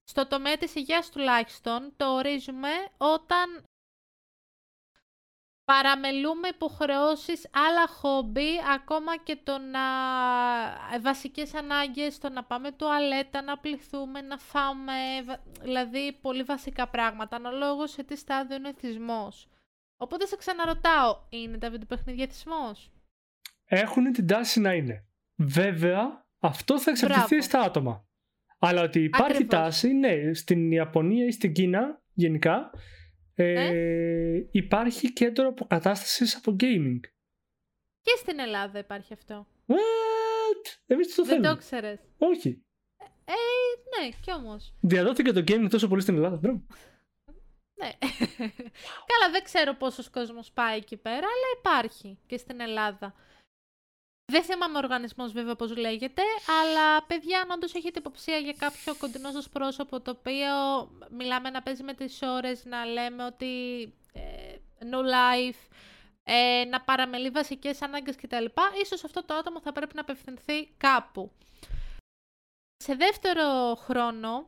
στο 0.09 0.27
τομέα 0.27 0.57
της 0.57 0.75
υγείας 0.75 1.09
τουλάχιστον 1.09 1.93
το 1.97 2.05
ορίζουμε 2.05 2.69
όταν 2.97 3.63
παραμελούμε 5.65 6.47
υποχρεώσεις, 6.47 7.49
άλλα 7.51 7.87
χόμπι, 7.87 8.49
ακόμα 8.75 9.17
και 9.17 9.39
το 9.43 9.57
να... 9.57 9.79
Ε, 10.93 10.99
βασικές 10.99 11.53
ανάγκες, 11.53 12.17
το 12.17 12.29
να 12.29 12.43
πάμε 12.43 12.71
τουαλέτα, 12.71 13.41
να 13.41 13.57
πληθούμε, 13.57 14.21
να 14.21 14.37
φάμε, 14.37 14.93
δηλαδή 15.61 16.17
πολύ 16.21 16.43
βασικά 16.43 16.87
πράγματα, 16.87 17.35
αναλόγως 17.35 17.91
σε 17.91 18.03
τι 18.03 18.15
στάδιο 18.15 18.55
είναι 18.55 18.69
εθισμός. 18.69 19.47
Οπότε 19.97 20.25
σε 20.25 20.35
ξαναρωτάω, 20.35 21.25
είναι 21.29 21.57
τα 21.57 21.69
βιντεοπαιχνίδια 21.69 22.23
εθισμός; 22.23 22.91
Έχουν 23.65 24.11
την 24.11 24.27
τάση 24.27 24.59
να 24.59 24.73
είναι. 24.73 25.05
Βέβαια, 25.35 26.25
αυτό 26.39 26.79
θα 26.79 26.91
εξαρτηθεί 26.91 27.41
στα 27.41 27.61
άτομα. 27.61 28.08
Αλλά 28.59 28.81
ότι 28.81 29.03
υπάρχει 29.03 29.45
τάση, 29.45 29.93
ναι, 29.93 30.33
στην 30.33 30.71
Ιαπωνία 30.71 31.25
ή 31.25 31.31
στην 31.31 31.53
Κίνα 31.53 32.01
γενικά, 32.13 32.71
ε, 33.35 33.53
ε; 33.53 34.47
υπάρχει 34.51 35.13
κέντρο 35.13 35.47
αποκατάστασης 35.47 36.35
από 36.35 36.55
gaming. 36.59 36.99
Και 38.01 38.15
στην 38.17 38.39
Ελλάδα 38.39 38.79
υπάρχει 38.79 39.13
αυτό. 39.13 39.47
What? 39.67 40.79
Εμείς 40.87 41.15
το 41.15 41.23
Δεν 41.23 41.41
το 41.41 41.57
ξέρεις. 41.57 41.99
Όχι. 42.17 42.63
Ε, 43.25 43.33
ναι, 43.99 44.09
κι 44.21 44.31
όμως. 44.31 44.73
Διαδόθηκε 44.79 45.31
το 45.31 45.43
gaming 45.47 45.67
τόσο 45.69 45.87
πολύ 45.87 46.01
στην 46.01 46.15
Ελλάδα, 46.15 46.35
bro. 46.35 46.51
Ναι. 47.73 47.91
Καλά, 49.09 49.31
δεν 49.31 49.43
ξέρω 49.43 49.73
πόσος 49.73 50.09
κόσμος 50.09 50.51
πάει 50.51 50.77
εκεί 50.77 50.97
πέρα, 50.97 51.15
αλλά 51.15 51.49
υπάρχει 51.59 52.17
και 52.25 52.37
στην 52.37 52.59
Ελλάδα. 52.59 53.13
Δεν 54.29 54.43
θυμάμαι 54.43 54.75
ο 54.75 54.77
οργανισμός 54.77 55.31
βέβαια 55.31 55.55
πώς 55.55 55.77
λέγεται, 55.77 56.21
αλλά 56.61 57.03
παιδιά, 57.03 57.41
αν 57.41 57.49
όντως 57.51 57.73
έχετε 57.73 57.99
υποψία 57.99 58.37
για 58.37 58.53
κάποιο 58.57 58.95
κοντινό 58.95 59.31
σας 59.31 59.49
πρόσωπο 59.49 60.01
το 60.01 60.11
οποίο 60.11 60.53
μιλάμε 61.09 61.49
να 61.49 61.61
παίζει 61.61 61.83
με 61.83 61.93
τις 61.93 62.19
ώρες, 62.21 62.65
να 62.65 62.85
λέμε 62.85 63.25
ότι 63.25 63.83
ε, 64.13 64.55
no 64.91 64.97
life, 64.97 65.67
ε, 66.23 66.63
να 66.69 66.81
παραμελεί 66.81 67.29
βασικές 67.29 67.81
ανάγκες 67.81 68.15
κτλ., 68.15 68.45
ίσως 68.81 69.03
αυτό 69.03 69.25
το 69.25 69.33
άτομο 69.33 69.61
θα 69.61 69.71
πρέπει 69.71 69.95
να 69.95 70.01
απευθυνθεί 70.01 70.67
κάπου. 70.77 71.31
Σε 72.77 72.95
δεύτερο 72.95 73.75
χρόνο, 73.75 74.47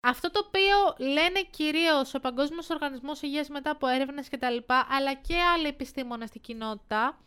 αυτό 0.00 0.30
το 0.30 0.44
οποίο 0.46 1.06
λένε 1.12 1.42
κυρίως 1.50 2.14
ο 2.14 2.20
Παγκόσμιος 2.20 2.70
Οργανισμός 2.70 3.22
Υγείας 3.22 3.48
μετά 3.48 3.70
από 3.70 3.86
έρευνες 3.86 4.28
κτλ, 4.28 4.56
αλλά 4.88 5.14
και 5.14 5.40
άλλοι 5.40 5.66
επιστήμονες 5.66 6.28
στην 6.28 6.40
κοινότητα, 6.40 7.18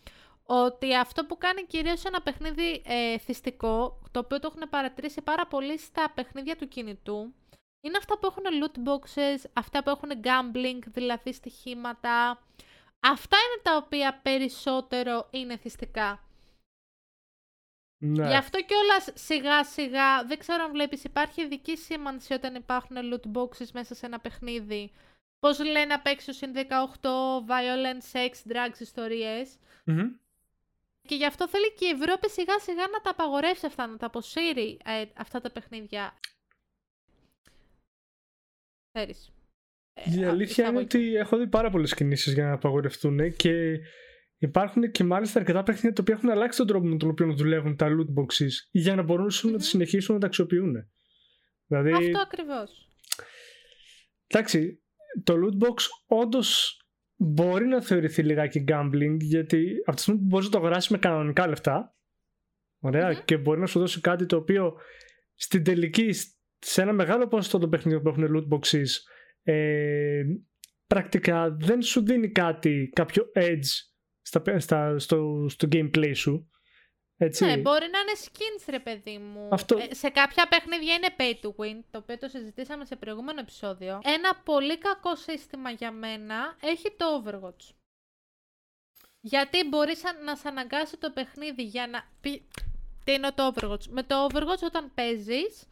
ότι 0.47 0.95
αυτό 0.95 1.25
που 1.25 1.37
κάνει 1.37 1.65
κυρίως 1.65 2.03
ένα 2.03 2.21
παιχνίδι 2.21 2.81
ε, 2.85 3.17
θυστικό, 3.17 4.01
το 4.11 4.19
οποίο 4.19 4.39
το 4.39 4.51
έχουν 4.55 4.69
παρατηρήσει 4.69 5.21
πάρα 5.21 5.47
πολύ 5.47 5.79
στα 5.79 6.11
παιχνίδια 6.15 6.55
του 6.55 6.67
κινητού, 6.67 7.33
είναι 7.81 7.97
αυτά 7.97 8.17
που 8.19 8.25
έχουν 8.27 8.43
loot 8.61 8.89
boxes, 8.89 9.49
αυτά 9.53 9.83
που 9.83 9.89
έχουν 9.89 10.09
gambling, 10.23 10.79
δηλαδή 10.87 11.33
στοιχήματα. 11.33 12.43
Αυτά 12.99 13.37
είναι 13.37 13.61
τα 13.61 13.75
οποία 13.75 14.19
περισσότερο 14.23 15.27
είναι 15.31 15.57
θυστικά. 15.57 16.19
Ναι. 17.97 18.27
Γι' 18.27 18.35
αυτό 18.35 18.59
κιόλας 18.61 19.09
σιγά 19.13 19.63
σιγά, 19.63 20.23
δεν 20.23 20.37
ξέρω 20.37 20.63
αν 20.63 20.71
βλέπεις, 20.71 21.03
υπάρχει 21.03 21.41
ειδική 21.41 21.77
σήμανση 21.77 22.33
όταν 22.33 22.55
υπάρχουν 22.55 22.97
loot 23.01 23.37
boxes 23.37 23.69
μέσα 23.73 23.95
σε 23.95 24.05
ένα 24.05 24.19
παιχνίδι. 24.19 24.91
Πώς 25.39 25.59
λένε 25.59 25.93
απ' 25.93 26.05
έξω 26.05 26.31
συν 26.31 26.53
18, 26.53 26.59
violent, 27.47 28.01
sex, 28.13 28.51
drugs, 28.51 28.79
ιστοριες 28.79 29.57
και 31.05 31.15
γι' 31.15 31.25
αυτό 31.25 31.47
θέλει 31.49 31.73
και 31.73 31.85
η 31.85 31.89
Ευρώπη 31.89 32.29
σιγά 32.29 32.59
σιγά 32.59 32.87
να 32.87 33.01
τα 33.01 33.09
απαγορεύσει 33.09 33.65
αυτά, 33.65 33.87
να 33.87 33.97
τα 33.97 34.05
αποσύρει 34.05 34.79
ε, 34.85 35.05
αυτά 35.15 35.41
τα 35.41 35.51
παιχνίδια. 35.51 36.19
Ξέρεις. 38.91 39.33
Ε, 39.93 40.19
η 40.19 40.23
αλήθεια 40.23 40.67
είναι 40.67 40.79
ότι 40.79 41.15
έχω 41.15 41.37
δει 41.37 41.47
πάρα 41.47 41.69
πολλές 41.69 41.93
κινήσεις 41.93 42.33
για 42.33 42.45
να 42.45 42.53
απαγορευτούν 42.53 43.35
και 43.35 43.79
υπάρχουν 44.37 44.91
και 44.91 45.03
μάλιστα 45.03 45.39
αρκετά 45.39 45.63
παιχνίδια 45.63 45.93
τα 45.93 46.01
οποία 46.01 46.15
έχουν 46.15 46.29
αλλάξει 46.29 46.57
τον 46.57 46.67
τρόπο 46.67 46.85
με 46.85 46.97
τον 46.97 47.09
οποίο 47.09 47.33
δουλεύουν 47.33 47.75
τα 47.75 47.87
loot 47.87 48.21
boxes 48.21 48.51
για 48.71 48.95
να 48.95 49.01
μπορούν 49.01 49.31
mm-hmm. 49.31 49.51
να 49.51 49.59
συνεχίσουν 49.59 50.13
να 50.13 50.19
τα 50.19 50.27
αξιοποιούν. 50.27 50.73
Δηλαδή... 51.65 51.91
Αυτό 51.91 52.19
ακριβώς. 52.19 52.89
Εντάξει, 54.27 54.83
το 55.23 55.33
loot 55.33 55.67
box 55.67 55.75
όντως 56.07 56.79
μπορεί 57.25 57.65
να 57.65 57.81
θεωρηθεί 57.81 58.23
λιγάκι 58.23 58.63
gambling 58.67 59.17
γιατί 59.19 59.81
από 59.85 59.95
τη 59.95 60.01
στιγμή 60.01 60.19
που 60.19 60.25
μπορείς 60.25 60.45
να 60.45 60.51
το 60.51 60.57
αγοράσεις 60.57 60.89
με 60.89 60.97
κανονικά 60.97 61.47
λεφτά 61.47 61.95
και 63.25 63.37
μπορεί 63.37 63.59
να 63.59 63.65
σου 63.65 63.79
δώσει 63.79 64.01
κάτι 64.01 64.25
το 64.25 64.35
οποίο 64.35 64.73
στην 65.35 65.63
τελική 65.63 66.09
σε 66.59 66.81
ένα 66.81 66.93
μεγάλο 66.93 67.27
ποσοστό 67.27 67.59
των 67.59 67.69
παιχνιδιών 67.69 68.01
που 68.01 68.09
έχουν 68.09 68.27
loot 68.35 68.55
boxes 68.55 68.87
ε, 69.43 70.23
πρακτικά 70.87 71.55
δεν 71.59 71.81
σου 71.81 72.05
δίνει 72.05 72.31
κάτι, 72.31 72.89
κάποιο 72.93 73.23
edge 73.35 73.67
στα, 74.21 74.59
στα, 74.59 74.99
στο, 74.99 75.45
στο 75.49 75.67
gameplay 75.71 76.11
σου 76.13 76.49
έτσι. 77.17 77.45
Ναι, 77.45 77.57
μπορεί 77.57 77.87
να 77.89 77.99
είναι 77.99 78.15
skins, 78.23 78.65
ρε 78.67 78.79
παιδί 78.79 79.17
μου. 79.17 79.49
Αυτό... 79.51 79.77
Ε, 79.77 79.93
σε 79.93 80.09
κάποια 80.09 80.47
παιχνίδια 80.47 80.93
είναι 80.93 81.15
pay 81.17 81.33
to 81.45 81.55
win, 81.55 81.83
το 81.91 81.97
οποίο 81.97 82.17
το 82.17 82.27
συζητήσαμε 82.27 82.85
σε 82.85 82.95
προηγούμενο 82.95 83.39
επεισόδιο. 83.39 84.01
Ένα 84.03 84.35
πολύ 84.35 84.77
κακό 84.77 85.15
σύστημα 85.15 85.69
για 85.69 85.91
μένα 85.91 86.57
έχει 86.61 86.91
το 86.91 87.23
Overwatch. 87.23 87.73
Γιατί 89.21 89.63
μπορείς 89.67 90.01
να 90.23 90.35
σε 90.35 90.47
αναγκάσει 90.47 90.97
το 90.97 91.11
παιχνίδι 91.11 91.63
για 91.63 91.87
να... 91.87 92.09
Τι 93.03 93.13
είναι 93.13 93.31
το 93.31 93.53
Overwatch. 93.55 93.87
Με 93.87 94.03
το 94.03 94.25
Overwatch 94.25 94.63
όταν 94.63 94.93
παίζεις, 94.93 95.67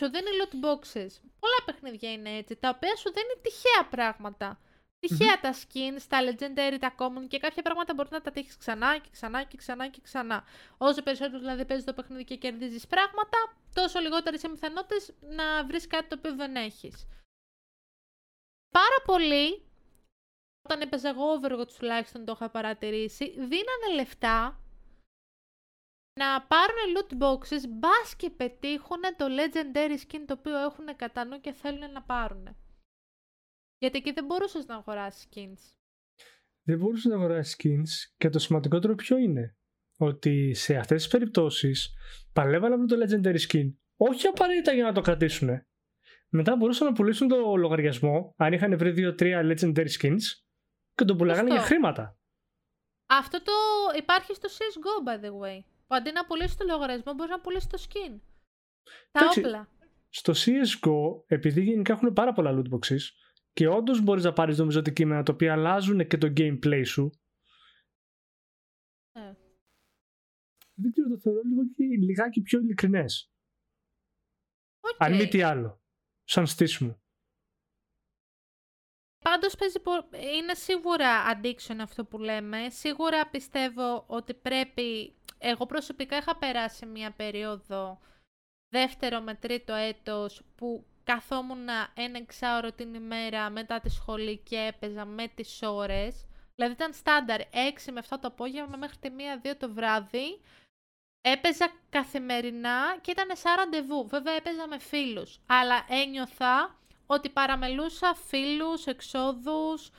σου 0.00 0.10
δίνει 0.10 0.28
loot 0.40 0.64
boxes. 0.64 1.10
Πολλά 1.40 1.62
παιχνίδια 1.64 2.12
είναι 2.12 2.36
έτσι, 2.36 2.56
τα 2.56 2.68
οποία 2.68 2.96
σου 2.96 3.12
δίνει 3.12 3.40
τυχαία 3.42 3.88
πράγματα. 3.90 4.60
Τυχαία 5.06 5.40
τα 5.40 5.54
skins, 5.54 6.02
τα 6.08 6.18
legendary, 6.22 6.76
τα 6.80 6.94
common 6.98 7.28
και 7.28 7.38
κάποια 7.38 7.62
πράγματα 7.62 7.94
μπορείς 7.94 8.10
να 8.10 8.20
τα 8.20 8.30
τύχεις 8.30 8.56
ξανά 8.56 8.98
και 8.98 9.08
ξανά 9.12 9.44
και 9.44 9.56
ξανά 9.56 9.88
και 9.88 10.00
ξανά. 10.02 10.44
Όσο 10.78 11.02
περισσότερο 11.02 11.38
δηλαδή 11.38 11.64
παίζεις 11.64 11.86
το 11.86 11.92
παιχνίδι 11.92 12.24
και 12.24 12.36
κερδίζεις 12.36 12.86
πράγματα, 12.86 13.56
τόσο 13.74 13.98
λιγότερες 14.00 14.42
οι 14.42 14.48
πιθανότητες 14.48 15.14
να 15.20 15.64
βρεις 15.64 15.86
κάτι 15.86 16.08
το 16.08 16.16
οποίο 16.18 16.34
δεν 16.34 16.56
έχεις. 16.56 17.06
Πάρα 18.70 19.02
πολύ, 19.04 19.62
όταν 20.62 20.80
έπαιζα 20.80 21.08
εγώ 21.08 21.40
Overwatch 21.40 21.72
τουλάχιστον 21.78 22.24
το 22.24 22.32
είχα 22.32 22.50
παρατηρήσει, 22.50 23.30
δίνανε 23.30 23.94
λεφτά 23.94 24.60
να 26.20 26.42
πάρουν 26.42 26.76
loot 26.96 27.22
boxes 27.22 27.68
μπας 27.68 28.16
και 28.16 28.30
πετύχουν 28.30 29.00
το 29.16 29.26
legendary 29.28 29.98
skin 30.06 30.24
το 30.26 30.34
οποίο 30.38 30.58
έχουν 30.58 30.96
κατά 30.96 31.24
νου 31.24 31.40
και 31.40 31.52
θέλουν 31.52 31.92
να 31.92 32.02
πάρουν. 32.02 32.56
Γιατί 33.82 33.98
εκεί 33.98 34.12
δεν 34.12 34.24
μπορούσες 34.24 34.66
να 34.66 34.74
αγοράσεις 34.76 35.28
skins. 35.30 35.76
Δεν 36.62 36.78
μπορούσε 36.78 37.08
να 37.08 37.14
αγοράσει 37.14 37.56
skins 37.58 38.12
και 38.16 38.28
το 38.28 38.38
σημαντικότερο 38.38 38.94
ποιο 38.94 39.16
είναι. 39.16 39.56
Ότι 39.96 40.54
σε 40.54 40.76
αυτές 40.76 41.02
τις 41.02 41.12
περιπτώσεις 41.12 41.92
παλεύανε 42.32 42.76
με 42.76 42.86
το 42.86 42.96
legendary 42.96 43.38
skin. 43.48 43.74
Όχι 43.96 44.26
απαραίτητα 44.26 44.72
για 44.72 44.84
να 44.84 44.92
το 44.92 45.00
κρατήσουν. 45.00 45.66
Μετά 46.28 46.56
μπορούσαν 46.56 46.86
να 46.86 46.92
πουλήσουν 46.92 47.28
το 47.28 47.56
λογαριασμό, 47.56 48.34
αν 48.36 48.52
είχαν 48.52 48.76
βρει 48.76 49.14
2-3 49.18 49.54
legendary 49.54 49.88
skins, 50.00 50.22
και 50.94 51.04
τον 51.04 51.16
πουλάγανε 51.16 51.50
για 51.50 51.60
χρήματα. 51.60 52.18
Αυτό 53.06 53.42
το 53.42 53.52
υπάρχει 53.96 54.34
στο 54.34 54.48
CSGO, 54.48 55.08
by 55.08 55.24
the 55.24 55.28
way. 55.28 55.60
Που 55.86 55.94
αντί 55.94 56.12
να 56.12 56.26
πουλήσεις 56.26 56.56
το 56.56 56.64
λογαριασμό, 56.64 57.14
μπορείς 57.14 57.30
να 57.30 57.40
πουλήσεις 57.40 57.66
το 57.66 57.82
skin. 57.88 58.20
Τα 59.10 59.20
όπλα. 59.36 59.68
Στο 60.08 60.32
CSGO, 60.36 61.24
επειδή 61.26 61.62
γενικά 61.62 61.92
έχουν 61.92 62.12
πάρα 62.12 62.32
πολλά 62.32 62.50
loot 62.50 62.74
boxes, 62.74 63.00
και 63.52 63.68
όντως 63.68 64.00
μπορείς 64.00 64.24
να 64.24 64.32
πάρεις 64.32 64.58
νομίζω 64.58 64.78
αντικείμενα 64.78 65.22
τα 65.22 65.32
οποία 65.32 65.52
αλλάζουν 65.52 66.06
και 66.06 66.18
το 66.18 66.32
gameplay 66.36 66.82
σου. 66.84 67.10
Ε. 69.12 69.32
Δεν 70.74 70.92
ξέρω, 70.92 71.08
το 71.08 71.18
θεωρώ 71.18 71.40
λίγο 71.42 71.62
και 71.76 71.84
λιγάκι 71.84 72.40
πιο 72.40 72.58
ειλικρινές. 72.58 73.32
Okay. 74.80 74.96
Αν 74.98 75.14
μη 75.14 75.28
τι 75.28 75.42
άλλο. 75.42 75.82
Σαν 76.24 76.46
στήσιμο. 76.46 77.00
Πάντως 79.18 79.54
είναι 80.38 80.54
σίγουρα 80.54 81.22
addiction 81.32 81.76
αυτό 81.80 82.04
που 82.04 82.18
λέμε. 82.18 82.70
Σίγουρα 82.70 83.28
πιστεύω 83.28 84.04
ότι 84.06 84.34
πρέπει. 84.34 85.16
Εγώ 85.38 85.66
προσωπικά 85.66 86.16
είχα 86.16 86.36
περάσει 86.36 86.86
μια 86.86 87.12
περίοδο 87.12 88.00
δεύτερο 88.68 89.20
με 89.20 89.34
τρίτο 89.34 89.74
έτος 89.74 90.42
που 90.54 90.86
καθόμουν 91.04 91.68
ένα 91.94 92.18
εξάωρο 92.18 92.72
την 92.72 92.94
ημέρα 92.94 93.50
μετά 93.50 93.80
τη 93.80 93.90
σχολή 93.90 94.36
και 94.38 94.56
έπαιζα 94.56 95.04
με 95.04 95.28
τις 95.28 95.62
ώρες. 95.62 96.26
Δηλαδή 96.54 96.74
ήταν 96.74 96.92
στάνταρ 96.92 97.40
6 97.40 97.44
με 97.92 98.02
7 98.08 98.16
το 98.20 98.28
απόγευμα 98.28 98.76
μέχρι 98.76 98.96
τη 98.96 99.08
1-2 99.42 99.54
το 99.58 99.72
βράδυ. 99.72 100.40
Έπαιζα 101.20 101.72
καθημερινά 101.90 102.98
και 103.00 103.10
ήταν 103.10 103.36
σαν 103.36 103.54
ραντεβού. 103.56 104.06
Βέβαια 104.08 104.34
έπαιζα 104.34 104.66
με 104.66 104.78
φίλους. 104.78 105.40
Αλλά 105.46 105.86
ένιωθα 105.88 106.78
ότι 107.06 107.30
παραμελούσα 107.30 108.14
φίλους, 108.14 108.86
εξόδους. 108.86 109.90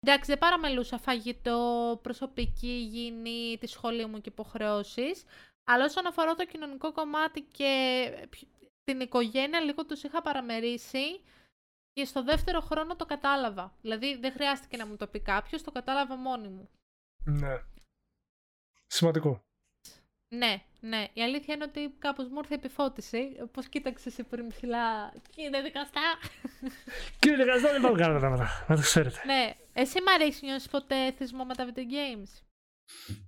Εντάξει, 0.00 0.30
δεν 0.30 0.38
παραμελούσα 0.38 0.98
φαγητό, 0.98 1.98
προσωπική 2.02 2.66
υγιεινή, 2.66 3.58
τη 3.60 3.66
σχολή 3.66 4.06
μου 4.06 4.20
και 4.20 4.28
υποχρεώσεις. 4.28 5.24
Αλλά 5.64 5.84
όσον 5.84 6.06
αφορά 6.06 6.34
το 6.34 6.46
κοινωνικό 6.46 6.92
κομμάτι 6.92 7.40
και 7.40 8.28
την 8.90 9.00
οικογένεια, 9.00 9.60
λίγο 9.60 9.86
τους 9.86 10.02
είχα 10.02 10.22
παραμερίσει 10.22 11.20
και 11.92 12.04
στο 12.04 12.22
δεύτερο 12.22 12.60
χρόνο 12.60 12.96
το 12.96 13.06
κατάλαβα. 13.06 13.74
Δηλαδή 13.80 14.16
δεν 14.16 14.32
χρειάστηκε 14.32 14.76
να 14.76 14.86
μου 14.86 14.96
το 14.96 15.06
πει 15.06 15.20
κάποιος, 15.20 15.62
το 15.62 15.70
κατάλαβα 15.70 16.16
μόνη 16.16 16.48
μου. 16.48 16.70
Ναι. 17.24 17.62
Σημαντικό. 18.86 19.40
Ναι, 20.34 20.62
ναι. 20.80 21.08
Η 21.12 21.22
αλήθεια 21.22 21.54
είναι 21.54 21.64
ότι 21.64 21.94
κάπως 21.98 22.28
μου 22.28 22.38
ήρθε 22.38 22.54
επιφώτιση. 22.54 23.48
Πώς 23.52 23.68
κοίταξες 23.68 24.06
εσύ 24.06 24.24
πριν 24.24 24.48
ψηλά. 24.48 25.12
Κύριε 25.34 25.62
δικαστά. 25.62 26.18
Κύριε 27.18 27.36
δικαστά, 27.44 27.72
δεν 27.72 27.80
πάω 27.80 27.94
καλά 27.94 28.18
πράγματα. 28.18 28.64
Να 28.68 28.76
το 28.76 28.80
ξέρετε. 28.82 29.22
ναι. 29.26 29.54
Εσύ 29.72 30.02
μ' 30.02 30.08
αρέσει 30.08 30.44
νιώσεις 30.44 30.68
ποτέ 30.68 31.12
θυσμό 31.12 31.44
με 31.44 31.54
τα 31.54 31.66
video 31.66 31.78
games; 31.78 32.42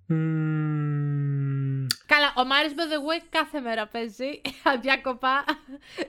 Mm, 0.09 1.87
Καλά, 2.07 2.33
ο 2.37 2.45
Μάρις 2.45 2.73
by 2.73 2.81
the 2.93 2.99
way 3.09 3.27
κάθε 3.31 3.61
μέρα 3.61 3.87
παίζει 3.89 4.41
αδιάκοπα, 4.75 5.45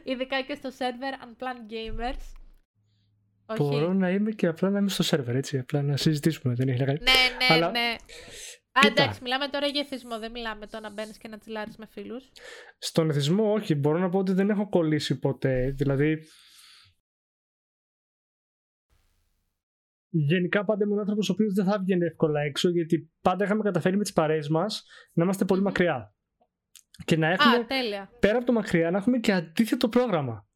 ειδικά 0.04 0.42
και 0.42 0.56
στο 0.56 0.70
server 0.78 1.26
Unplanned 1.26 1.72
Gamers. 1.74 2.22
Όχι. 3.46 3.62
μπορώ 3.64 3.94
να 3.94 4.10
είμαι 4.10 4.32
και 4.32 4.48
απλά 4.48 4.70
να 4.70 4.80
είμαι 4.80 4.90
στο 4.90 5.04
σερβερ, 5.04 5.36
έτσι. 5.36 5.58
Απλά 5.58 5.82
να 5.82 5.98
συζητήσουμε. 5.98 6.54
Δεν 6.54 6.68
έχει 6.70 6.80
να 6.80 6.86
κάνει. 6.86 7.00
Ναι, 7.02 7.46
ναι, 7.48 7.54
Αλλά- 7.54 7.72
ναι. 7.72 7.96
Α, 8.76 8.80
Κοίτα. 8.82 9.02
εντάξει, 9.02 9.20
μιλάμε 9.24 9.48
τώρα 9.48 9.68
για 9.68 9.82
εθισμό, 9.82 10.20
δεν 10.20 10.32
μιλάμε 10.32 10.68
τώρα 10.68 10.84
να 10.88 10.94
μπαίνεις 10.94 11.18
και 11.18 11.28
να 11.28 11.38
τσιλάρεις 11.38 11.76
με 11.78 11.86
φίλους. 11.92 12.32
Στον 12.78 13.10
εθισμό, 13.10 13.52
όχι. 13.54 13.76
Μπορώ 13.76 13.98
να 13.98 14.10
πω 14.10 14.18
ότι 14.18 14.34
δεν 14.34 14.50
έχω 14.50 14.70
κολλήσει 14.70 15.20
ποτέ. 15.20 15.72
Δηλαδή. 15.78 16.20
Γενικά 20.16 20.66
πάντα 20.66 20.84
ήμουν 20.86 21.00
άνθρωπος 21.00 21.30
ο 21.30 21.32
οποίος 21.34 21.54
δεν 21.54 21.66
θα 21.66 21.80
βγαίνει 21.80 22.06
εύκολα 22.06 22.42
έξω 22.42 22.70
γιατί 22.70 23.12
πάντα 23.22 23.46
είχαμε 23.46 23.64
καταφέρει 23.64 23.98
με 23.98 24.04
τις 24.04 24.14
παρέες 24.14 24.50
μας 24.50 24.84
να 25.14 25.24
είμαστε 25.24 25.46
πολύ 25.46 25.60
Μμμ. 25.60 25.68
μακριά. 25.68 26.14
Και 27.06 27.18
να 27.18 27.28
έχουμε 27.28 27.56
Α, 27.56 27.66
τέλεια. 27.66 28.10
πέρα 28.20 28.38
από 28.38 28.46
το 28.46 28.52
μακριά 28.52 28.92
να 28.92 28.98
έχουμε 28.98 29.18
και 29.20 29.32
αντίθετο 29.32 29.90
πρόγραμμα. 29.90 30.48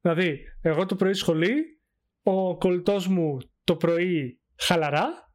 Δηλαδή, 0.00 0.40
εγώ 0.60 0.86
το 0.86 0.94
πρωί 0.96 1.12
σχολή, 1.12 1.80
ο 2.22 2.56
κολλητός 2.56 3.06
μου 3.08 3.38
το 3.64 3.76
πρωί 3.76 4.40
χαλαρά. 4.58 5.32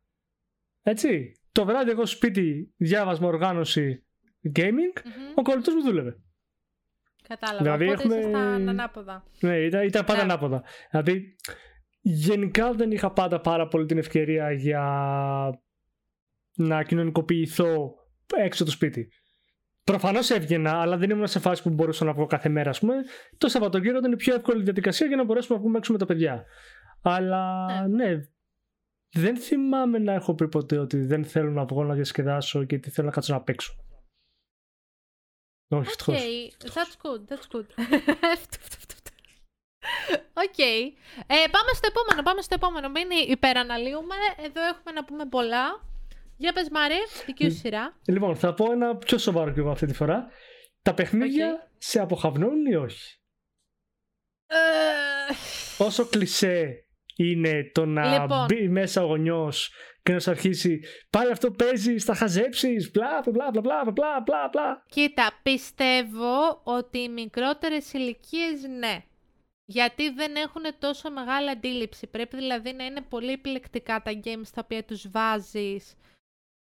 Έτσι. 0.81 1.31
Το 1.51 1.65
βράδυ 1.65 1.91
εγώ 1.91 2.05
σπίτι 2.05 2.73
διάβασμα, 2.77 3.27
οργάνωση, 3.27 4.05
gaming. 4.55 5.01
Μμμ. 5.05 5.31
Ο 5.35 5.41
κολλητός 5.41 5.73
μου 5.73 5.81
δούλευε. 5.81 6.17
Κατάλαβα. 7.27 7.63
Δηλαδή 7.63 7.83
Οπότε 7.85 8.01
έχουμε- 8.03 8.19
ήσασταν 8.19 8.69
ανάποδα. 8.69 9.23
Ναι, 9.39 9.57
ήταν, 9.57 9.83
ήταν 9.85 10.05
πάντα 10.05 10.25
Ναι. 10.25 10.31
ανάποδα. 10.33 10.63
Δηλαδή, 10.91 11.35
γενικά 12.03 12.73
δεν 12.73 12.91
είχα 12.91 13.11
πάντα 13.11 13.41
πάρα 13.41 13.67
πολύ 13.67 13.85
την 13.85 13.97
ευκαιρία 13.97 14.51
για 14.51 14.83
να 16.55 16.83
κοινωνικοποιηθώ 16.83 17.93
έξω 18.35 18.65
το 18.65 18.71
σπίτι. 18.71 19.11
Προφανώς 19.83 20.29
έβγαινα, 20.29 20.81
αλλά 20.81 20.97
δεν 20.97 21.09
ήμουν 21.09 21.27
σε 21.27 21.39
φάση 21.39 21.61
που 21.61 21.69
μπορούσα 21.69 22.05
να 22.05 22.13
βγω 22.13 22.25
κάθε 22.25 22.49
μέρα, 22.49 22.69
ας 22.69 22.79
πούμε. 22.79 22.95
Το 23.37 23.47
Σαββατοκύριακο 23.47 23.99
ήταν 23.99 24.11
η 24.11 24.15
πιο 24.15 24.35
εύκολη 24.35 24.63
διαδικασία 24.63 25.07
για 25.07 25.15
να 25.15 25.23
μπορέσουμε 25.23 25.55
να 25.55 25.63
βγούμε 25.63 25.77
έξω 25.77 25.91
με 25.91 25.97
τα 25.97 26.05
παιδιά. 26.05 26.45
Αλλά 27.01 27.67
ναι, 27.87 28.19
δεν 29.11 29.37
θυμάμαι 29.37 29.99
να 29.99 30.13
έχω 30.13 30.35
πει 30.35 30.47
ποτέ 30.47 30.77
ότι 30.77 30.97
δεν 30.97 31.25
θέλω 31.25 31.51
να 31.51 31.65
βγω 31.65 31.83
να 31.83 31.93
διασκεδάσω 31.93 32.61
γιατί 32.61 32.89
θέλω 32.89 33.07
να 33.07 33.13
κάτσω 33.13 33.33
να 33.33 33.41
παίξω. 33.41 33.73
Όχι, 35.67 35.89
ευτυχώς. 35.89 36.21
Okay, 36.21 36.65
that's 36.65 36.95
good, 37.03 37.21
that's 37.29 37.47
good. 37.55 37.65
Οκ. 40.43 40.57
Ε, 41.27 41.35
πάμε 41.55 41.71
στο 41.73 41.87
επόμενο, 41.91 42.21
πάμε 42.23 42.41
στο 42.41 42.55
επόμενο. 42.55 42.89
Μην 42.89 43.07
υπεραναλύουμε. 43.27 44.15
Εδώ 44.45 44.61
έχουμε 44.61 44.91
να 44.93 45.03
πούμε 45.05 45.25
πολλά. 45.25 45.91
Για 46.37 46.53
πες 46.53 46.69
Μάρη, 46.71 46.95
δική 47.25 47.49
σου 47.49 47.57
σειρά. 47.57 47.97
Λοιπόν, 48.07 48.35
θα 48.35 48.53
πω 48.53 48.71
ένα 48.71 48.95
πιο 48.95 49.17
σοβαρό 49.17 49.51
κι 49.51 49.59
εγώ 49.59 49.69
αυτή 49.71 49.85
τη 49.85 49.93
φορά. 49.93 50.27
Τα 50.81 50.93
παιχνίδια 50.93 51.71
σε 51.77 51.99
αποχαυνώνουν 51.99 52.65
ή 52.65 52.75
όχι; 52.75 53.19
Ε, 54.47 55.83
Όσο 55.83 56.05
κλισέ 56.05 56.85
είναι 57.15 57.71
το 57.73 57.85
να 57.85 58.21
Λοιπόν. 58.21 58.45
μπει 58.45 58.69
μέσα 58.69 59.03
ο 59.03 59.05
γονιός 59.05 59.71
και 60.03 60.13
να 60.13 60.19
σου 60.19 60.29
αρχίσει 60.31 60.79
πάλι 61.09 61.31
αυτό 61.31 61.51
παίζει, 61.51 61.99
θα 61.99 62.15
χαζέψεις, 62.15 62.91
μπλα 62.91 63.23
μπλα 63.25 63.49
μπλα 63.51 63.61
μπλα 63.61 63.91
μπλα 63.91 64.21
μπλα 64.25 64.49
μπλα. 64.51 64.83
Κοίτα, 64.89 65.39
πιστεύω 65.43 66.61
ότι 66.63 66.97
οι 66.97 67.09
μικρότερες 67.09 67.93
ηλικίες 67.93 68.61
ναι. 68.79 69.03
Γιατί 69.65 70.09
δεν 70.09 70.35
έχουν 70.35 70.63
τόσο 70.79 71.11
μεγάλη 71.11 71.49
αντίληψη. 71.49 72.07
Πρέπει 72.07 72.35
δηλαδή 72.35 72.73
να 72.73 72.85
είναι 72.85 73.01
πολύ 73.01 73.31
επιλεκτικά 73.31 74.01
τα 74.01 74.11
games 74.23 74.47
τα 74.53 74.61
οποία 74.63 74.83
τους 74.83 75.09
βάζεις. 75.09 75.93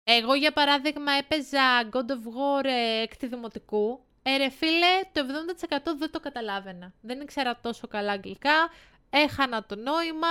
Εγώ 0.05 0.35
για 0.35 0.53
παράδειγμα 0.53 1.12
έπαιζα 1.12 1.88
God 1.92 2.11
of 2.11 2.25
War 2.37 2.64
ε, 2.64 3.03
έκτη 3.03 3.27
δημοτικού. 3.27 4.01
Ε, 4.22 4.37
ρε 4.37 4.51
φίλε, 4.51 5.01
το 5.12 5.20
70% 5.68 5.79
δεν 5.99 6.11
το 6.11 6.20
καταλάβαινα. 6.20 6.92
Δεν 7.01 7.20
ήξερα 7.20 7.59
τόσο 7.62 7.87
καλά 7.88 8.12
αγγλικά. 8.12 8.70
Έχανα 9.11 9.64
το 9.64 9.77
νόημα. 9.77 10.29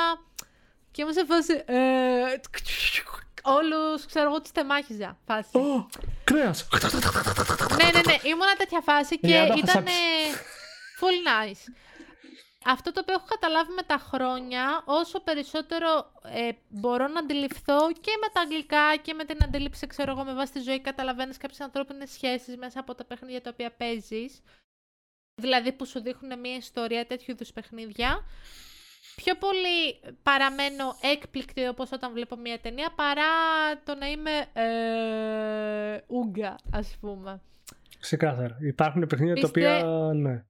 Και 0.92 1.02
ήμουν 1.02 1.14
σε 1.14 1.26
φάση... 1.26 1.64
Ε, 1.66 2.40
όλους, 3.42 4.06
ξέρω 4.06 4.30
εγώ, 4.30 4.42
τους 4.42 4.52
τεμάχιζα. 4.52 5.18
Φάση. 5.26 5.58
Ω, 5.58 5.90
κρέας. 6.24 6.68
ναι, 7.78 7.84
ναι, 7.84 8.02
ναι. 8.06 8.30
Ήμουνα 8.30 8.56
τέτοια 8.58 8.82
φάση 8.82 9.20
και 9.20 9.28
Η 9.28 9.38
Άννα 9.38 9.54
θα 9.54 9.60
ήταν 9.60 9.72
σάψει. 9.74 9.94
full 11.00 11.28
nice. 11.28 11.74
Αυτό 12.68 12.92
το 12.92 13.00
οποίο 13.00 13.14
έχω 13.14 13.26
καταλάβει 13.26 13.72
με 13.72 13.82
τα 13.84 13.98
χρόνια, 13.98 14.82
όσο 14.86 15.20
περισσότερο 15.20 16.12
ε, 16.24 16.50
μπορώ 16.70 17.08
να 17.08 17.20
αντιληφθώ 17.20 17.92
και 17.92 18.12
με 18.22 18.28
τα 18.34 18.42
αγγλικά 18.42 18.96
και 19.02 19.14
με 19.14 19.24
την 19.26 19.44
αντίληψη, 19.44 19.88
ξέρω 19.88 20.12
εγώ, 20.12 20.24
με 20.24 20.34
βάση 20.34 20.52
τη 20.52 20.60
ζωή, 20.60 20.80
καταλαβαίνεις 20.82 21.38
κάποιες 21.38 21.60
ανθρώπινες 21.60 22.10
σχέσεις 22.12 22.58
μέσα 22.58 22.80
από 22.80 22.96
τα 22.96 23.06
παιχνίδια 23.06 23.42
τα 23.42 23.50
οποία 23.54 23.72
παίζεις. 23.72 24.42
Δηλαδή 25.42 25.72
που 25.72 25.86
σου 25.86 26.02
δείχνουν 26.02 26.40
μια 26.40 26.56
ιστορία 26.56 27.06
τέτοιου 27.06 27.32
είδους 27.32 27.52
παιχνίδια. 27.54 28.20
Πιο 29.16 29.36
πολύ 29.36 30.00
παραμένω 30.24 30.96
έκπληκτη 31.02 31.68
όπως 31.68 31.92
όταν 31.92 32.14
βλέπω 32.14 32.36
μια 32.36 32.60
ταινία 32.60 32.90
παρά 32.96 33.24
το 33.84 33.96
να 33.96 34.08
είμαι 34.08 34.32
ε, 34.54 36.04
ούγκα, 36.08 36.56
ας 36.72 36.98
πούμε. 37.00 37.42
Ξεκάθαρα. 38.00 38.58
Υπάρχουν 38.62 39.08
παιχνίδια 39.08 39.36
τα 39.42 39.52
Πιστε- 39.52 39.84
οποία. 39.84 40.14
Ναι. 40.14 40.46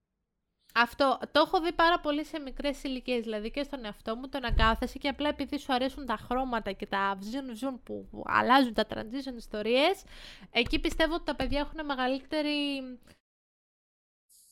Αυτό 0.78 1.20
το 1.32 1.40
έχω 1.40 1.62
δει 1.62 1.74
πάρα 1.74 2.00
πολύ 2.00 2.26
σε 2.26 2.40
μικρές 2.40 2.84
ηλικίες, 2.84 3.24
δηλαδή 3.24 3.52
και 3.52 3.64
στον 3.64 3.86
εαυτό 3.86 4.16
μου, 4.16 4.30
το 4.30 4.40
να 4.40 4.52
κάθεσαι 4.52 4.98
και 4.98 5.08
απλά 5.08 5.30
επειδή 5.30 5.60
σου 5.60 5.74
αρέσουν 5.74 6.06
τα 6.06 6.16
χρώματα 6.16 6.72
και 6.72 6.86
τα 6.86 7.16
βζουν 7.20 7.52
βζουν 7.52 7.84
που 7.84 8.24
αλλάζουν 8.26 8.74
τα 8.74 8.86
transition 8.90 9.36
ιστορίες, 9.38 10.04
εκεί 10.52 10.80
πιστεύω 10.80 11.14
ότι 11.14 11.24
τα 11.24 11.36
παιδιά 11.36 11.60
έχουν 11.60 11.86
μεγαλύτερη. 11.86 12.82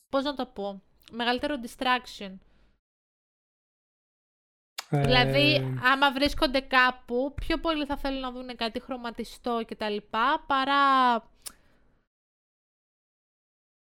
Πώς 0.08 0.24
να 0.24 0.34
το 0.34 0.46
πω, 0.46 0.82
μεγαλύτερο 1.10 1.56
distraction. 1.62 2.38
Δηλαδή, 4.90 5.54
Ε, 5.54 5.78
άμα 5.82 6.12
βρίσκονται 6.12 6.60
κάπου, 6.60 7.34
πιο 7.34 7.58
πολύ 7.58 7.86
θα 7.86 7.96
θέλουν 7.96 8.20
να 8.20 8.30
δουν 8.30 8.56
κάτι 8.56 8.80
χρωματιστό 8.80 9.62
κτλ. 9.66 9.96
παρά. 10.46 11.14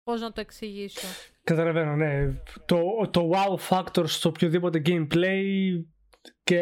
Πώς 0.04 0.22
να 0.22 0.32
το 0.32 0.42
εξηγήσω; 0.42 1.08
Καταλαβαίνω, 1.44 1.96
ναι. 1.96 2.34
Το, 2.66 2.82
το 3.12 3.32
wow 3.34 3.70
factor 3.70 4.04
στο 4.08 4.30
οποιοδήποτε 4.30 4.82
gameplay 4.86 5.44
και 6.44 6.60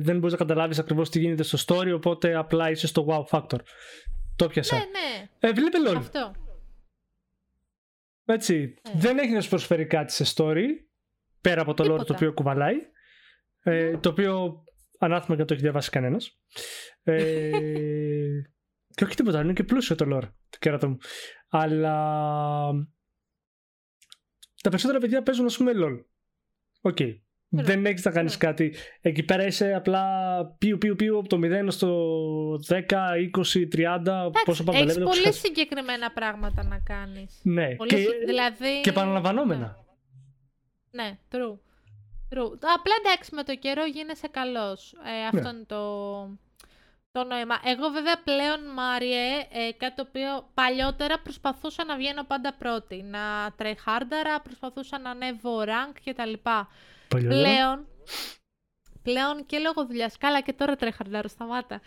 δεν 0.00 0.16
μπορείς 0.18 0.32
να 0.32 0.38
καταλάβεις 0.38 0.78
ακριβώς 0.78 1.10
τι 1.10 1.18
γίνεται 1.20 1.42
στο 1.42 1.58
story, 1.66 1.92
οπότε 1.94 2.34
απλά 2.34 2.70
είσαι 2.70 2.86
στο 2.86 3.06
wow 3.08 3.36
factor. 3.38 3.58
Το 4.36 4.46
'πιασα. 4.46 4.76
Ναι, 4.76 4.82
ναι, 4.82 5.28
Ε, 5.38 5.52
βλέπε 5.52 5.76
LOL. 5.90 5.94
αυτό. 5.96 6.34
Έτσι. 8.24 8.74
Ναι. 8.94 9.00
Δεν 9.00 9.18
έχει 9.18 9.32
να 9.32 9.40
σου 9.40 9.48
προσφέρει 9.48 9.86
κάτι 9.86 10.12
σε 10.12 10.34
story, 10.36 10.64
πέρα 11.40 11.60
από 11.60 11.74
το 11.74 11.82
lore 11.82 11.86
Τίποτα. 11.86 12.04
το 12.04 12.12
οποίο 12.14 12.32
κουβαλάει. 12.32 12.74
Ε, 13.62 13.98
το 13.98 14.08
οποίο 14.08 14.64
ανάθεμα 14.98 15.36
και 15.36 15.44
το 15.44 15.52
έχει 15.54 15.62
διαβάσει 15.62 15.90
κανένας. 15.90 16.38
Ε, 17.02 17.50
και 18.94 19.04
όχι 19.04 19.14
τίποτα, 19.14 19.40
είναι 19.40 19.52
και 19.52 19.64
πλούσιο 19.64 19.96
το 19.96 20.04
lore, 20.16 20.28
το 20.50 20.58
κέρατο 20.58 20.88
μου. 20.88 20.96
Αλλά 21.48 21.96
τα 24.62 24.68
περισσότερα 24.70 24.98
παιδιά 24.98 25.22
παίζουν, 25.22 25.46
ας 25.46 25.56
πούμε, 25.56 25.72
LOL. 25.74 26.04
OK. 26.80 26.96
Δεν 27.48 27.86
έχεις 27.86 28.04
να 28.04 28.10
κάνεις 28.10 28.32
Ναι. 28.32 28.38
κάτι. 28.38 28.74
Εκεί 29.00 29.22
πέρα 29.22 29.46
είσαι 29.46 29.74
απλά 29.74 30.04
πιου 30.58 30.78
πιου 30.78 30.96
πιου 30.96 31.18
από 31.18 31.28
το 31.28 31.38
0 31.42 31.70
στο 31.70 32.58
10, 32.68 33.16
20, 33.16 33.68
30, 33.68 34.30
πόσο 34.44 34.64
πάντα 34.64 34.78
Έχεις 34.78 34.92
λέμε. 34.92 35.04
το 35.04 35.10
πολύ 35.10 35.20
ξεχάσεις. 35.20 35.40
συγκεκριμένα 35.40 36.12
πράγματα 36.12 36.64
να 36.64 36.78
κάνεις. 36.78 37.40
Ναι, 37.42 37.74
Πολύ 37.76 37.90
και, 37.90 37.96
συ- 37.96 38.24
δηλαδή... 38.26 38.80
και 38.80 38.90
επαναλαμβανόμενα. 38.90 39.76
Ναι, 40.90 41.18
true. 41.30 41.52
true. 42.34 42.52
Απλά 42.76 42.94
εντάξει 43.04 43.34
με 43.34 43.42
το 43.42 43.54
καιρό 43.56 43.84
γίνεσαι 43.84 44.28
καλός. 44.28 44.92
Ε, 44.92 45.26
αυτό 45.26 45.50
Ναι. 45.50 45.56
είναι 45.56 45.64
το, 45.66 46.38
το 47.16 47.24
νόημα. 47.24 47.60
Εγώ 47.64 47.88
βέβαια 47.88 48.22
πλέον, 48.22 48.60
Μάριε, 48.74 49.46
ε, 49.50 49.72
κάτι 49.76 49.94
το 49.94 50.04
οποίο 50.08 50.50
παλιότερα 50.54 51.18
προσπαθούσα 51.18 51.84
να 51.84 51.96
βγαίνω 51.96 52.24
πάντα 52.24 52.52
πρώτη. 52.54 53.02
Να 53.02 53.52
τρεχάρνταρα, 53.56 54.40
προσπαθούσα 54.40 54.98
να 54.98 55.10
ανέβω 55.10 55.60
rank 55.60 55.94
κτλ. 56.04 56.32
Πολύ 57.08 57.26
ωραία. 57.26 57.42
Πλέον, 57.42 57.86
πλέον 59.02 59.46
και 59.46 59.58
λόγω 59.58 59.86
δουλειάς. 59.86 60.16
Καλά 60.18 60.40
και 60.40 60.52
τώρα 60.52 60.76
τρέχαρντάρω, 60.76 61.28
σταμάτα. 61.28 61.80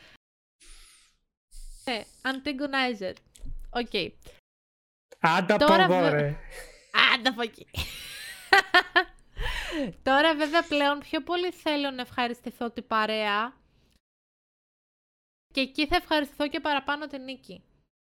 Ε, 1.86 2.02
Antagonizer. 2.22 3.14
Οκ. 3.70 4.12
Άντα 5.20 5.56
από 5.56 5.66
Τώρα 5.66 5.84
εδώ, 5.84 6.00
βε- 6.00 6.12
ρε. 6.12 6.36
Άντα 7.14 7.30
από 7.30 7.42
εκεί. 7.42 7.68
Τώρα 10.04 10.36
βέβαια 10.36 10.64
πλέον 10.64 11.00
πιο 11.00 11.22
πολύ 11.22 11.52
θέλω 11.52 11.92
να 11.92 12.02
ευχαριστηθώ 12.02 12.72
την 12.72 12.88
παρέα 12.88 13.59
και 15.54 15.62
εκεί 15.62 15.88
θα 15.88 15.96
ευχαριστηθώ 15.96 16.48
και 16.48 16.60
παραπάνω 16.60 17.08
την 17.08 17.24
νίκη. 17.24 17.64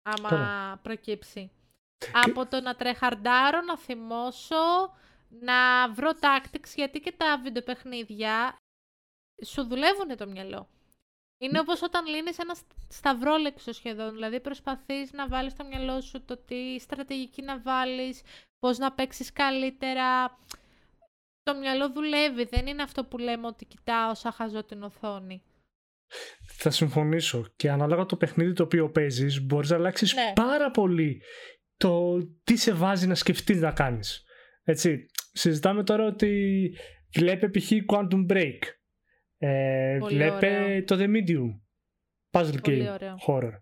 Άμα 0.02 0.28
Καλά. 0.28 0.76
προκύψει. 0.82 1.50
Από 2.12 2.46
το 2.46 2.60
να 2.60 2.74
τρεχαρντάρω, 2.76 3.60
να 3.60 3.78
θυμώσω, 3.78 4.94
να 5.28 5.88
βρω 5.92 6.10
tactics, 6.20 6.72
γιατί 6.76 7.00
και 7.00 7.12
τα 7.12 7.38
βιντεοπαιχνίδια 7.42 8.56
σου 9.46 9.64
δουλεύουν 9.66 10.16
το 10.16 10.26
μυαλό. 10.26 10.68
Είναι 11.42 11.58
όπως 11.58 11.82
όταν 11.82 12.06
λύνεις 12.06 12.38
ένα 12.38 12.54
στ- 12.54 12.72
σταυρόλεξο 12.88 13.72
σχεδόν, 13.72 14.10
δηλαδή 14.10 14.40
προσπαθείς 14.40 15.12
να 15.12 15.28
βάλεις 15.28 15.52
στο 15.52 15.64
μυαλό 15.64 16.00
σου 16.00 16.24
το 16.24 16.36
τι 16.36 16.78
στρατηγική 16.78 17.42
να 17.42 17.60
βάλεις, 17.60 18.22
πώς 18.58 18.78
να 18.78 18.92
παίξεις 18.92 19.32
καλύτερα. 19.32 20.38
Το 21.42 21.54
μυαλό 21.54 21.90
δουλεύει, 21.90 22.44
δεν 22.44 22.66
είναι 22.66 22.82
αυτό 22.82 23.04
που 23.04 23.18
λέμε 23.18 23.46
ότι 23.46 23.64
κοιτάω 23.64 24.14
σαν 24.14 24.32
χαζό 24.32 24.64
την 24.64 24.82
οθόνη. 24.82 25.42
Θα 26.56 26.70
συμφωνήσω. 26.70 27.46
Και 27.56 27.70
ανάλογα 27.70 28.06
το 28.06 28.16
παιχνίδι 28.16 28.52
το 28.52 28.62
οποίο 28.62 28.90
παίζεις, 28.90 29.40
μπορείς 29.46 29.70
να 29.70 29.76
αλλάξεις 29.76 30.14
Ναι. 30.14 30.32
πάρα 30.34 30.70
πολύ 30.70 31.22
το 31.76 32.18
τι 32.44 32.56
σε 32.56 32.72
βάζει 32.72 33.06
να 33.06 33.14
σκεφτείς 33.14 33.60
να 33.60 33.70
κάνεις. 33.72 34.24
Έτσι, 34.64 35.06
συζητάμε 35.32 35.84
τώρα 35.84 36.04
ότι 36.06 36.70
βλέπε 37.14 37.48
π.χ. 37.48 37.70
Quantum 37.92 38.26
Break. 38.32 38.58
Ε, 39.38 39.96
Πολύ 40.00 40.14
βλέπε 40.14 40.46
ωραίο. 40.62 40.84
το 40.84 40.96
The 40.98 41.06
Medium. 41.06 41.60
Puzzle 42.30 42.62
Πολύ 42.62 42.84
game. 42.88 42.92
ωραίο. 42.92 43.16
Horror. 43.26 43.52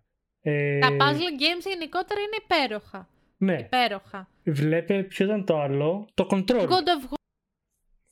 Ε, 0.41 0.79
Τα 0.79 0.87
puzzle 0.89 1.41
games 1.41 1.65
γενικότερα 1.67 2.19
είναι 2.19 2.37
υπέροχα. 2.43 3.09
Ναι. 3.37 3.57
Υπέροχα. 3.59 4.29
Βλέπε 4.43 5.03
ποιο 5.03 5.25
ήταν 5.25 5.45
το 5.45 5.59
άλλο. 5.59 6.09
Το 6.13 6.27
Control. 6.31 6.61
God 6.67 6.69
of 6.69 7.09
War, 7.09 7.17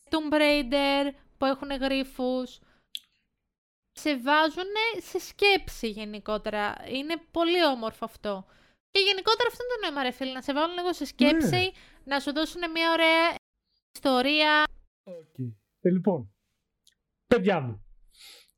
Tomb 0.10 0.34
Raider 0.34 1.12
που 1.38 1.46
έχουν 1.46 1.70
γρίφους. 1.82 2.60
Σε 3.98 4.18
βάζουν 4.18 4.72
σε 5.02 5.20
σκέψη 5.20 5.90
γενικότερα. 5.90 6.76
Είναι 6.94 7.16
πολύ 7.32 7.66
όμορφο 7.66 8.06
αυτό. 8.06 8.46
Και 8.92 9.00
γενικότερα 9.00 9.50
αυτό 9.52 9.64
είναι 9.64 9.74
το 9.74 9.88
νόημα 9.88 10.04
ρε 10.04 10.12
φίλε, 10.12 10.32
να 10.32 10.42
σε 10.42 10.54
βάλουν 10.54 10.76
λίγο 10.76 10.94
σε 10.94 11.06
σκέψη, 11.06 11.56
Ναι. 11.56 11.70
να 12.04 12.20
σου 12.20 12.34
δώσουν 12.34 12.62
μια 12.72 12.92
ωραία 12.92 13.36
ιστορία. 13.96 14.64
Okay. 15.04 15.54
Ε, 15.82 15.90
λοιπόν, 15.90 16.34
παιδιά 17.28 17.60
μου, 17.60 17.86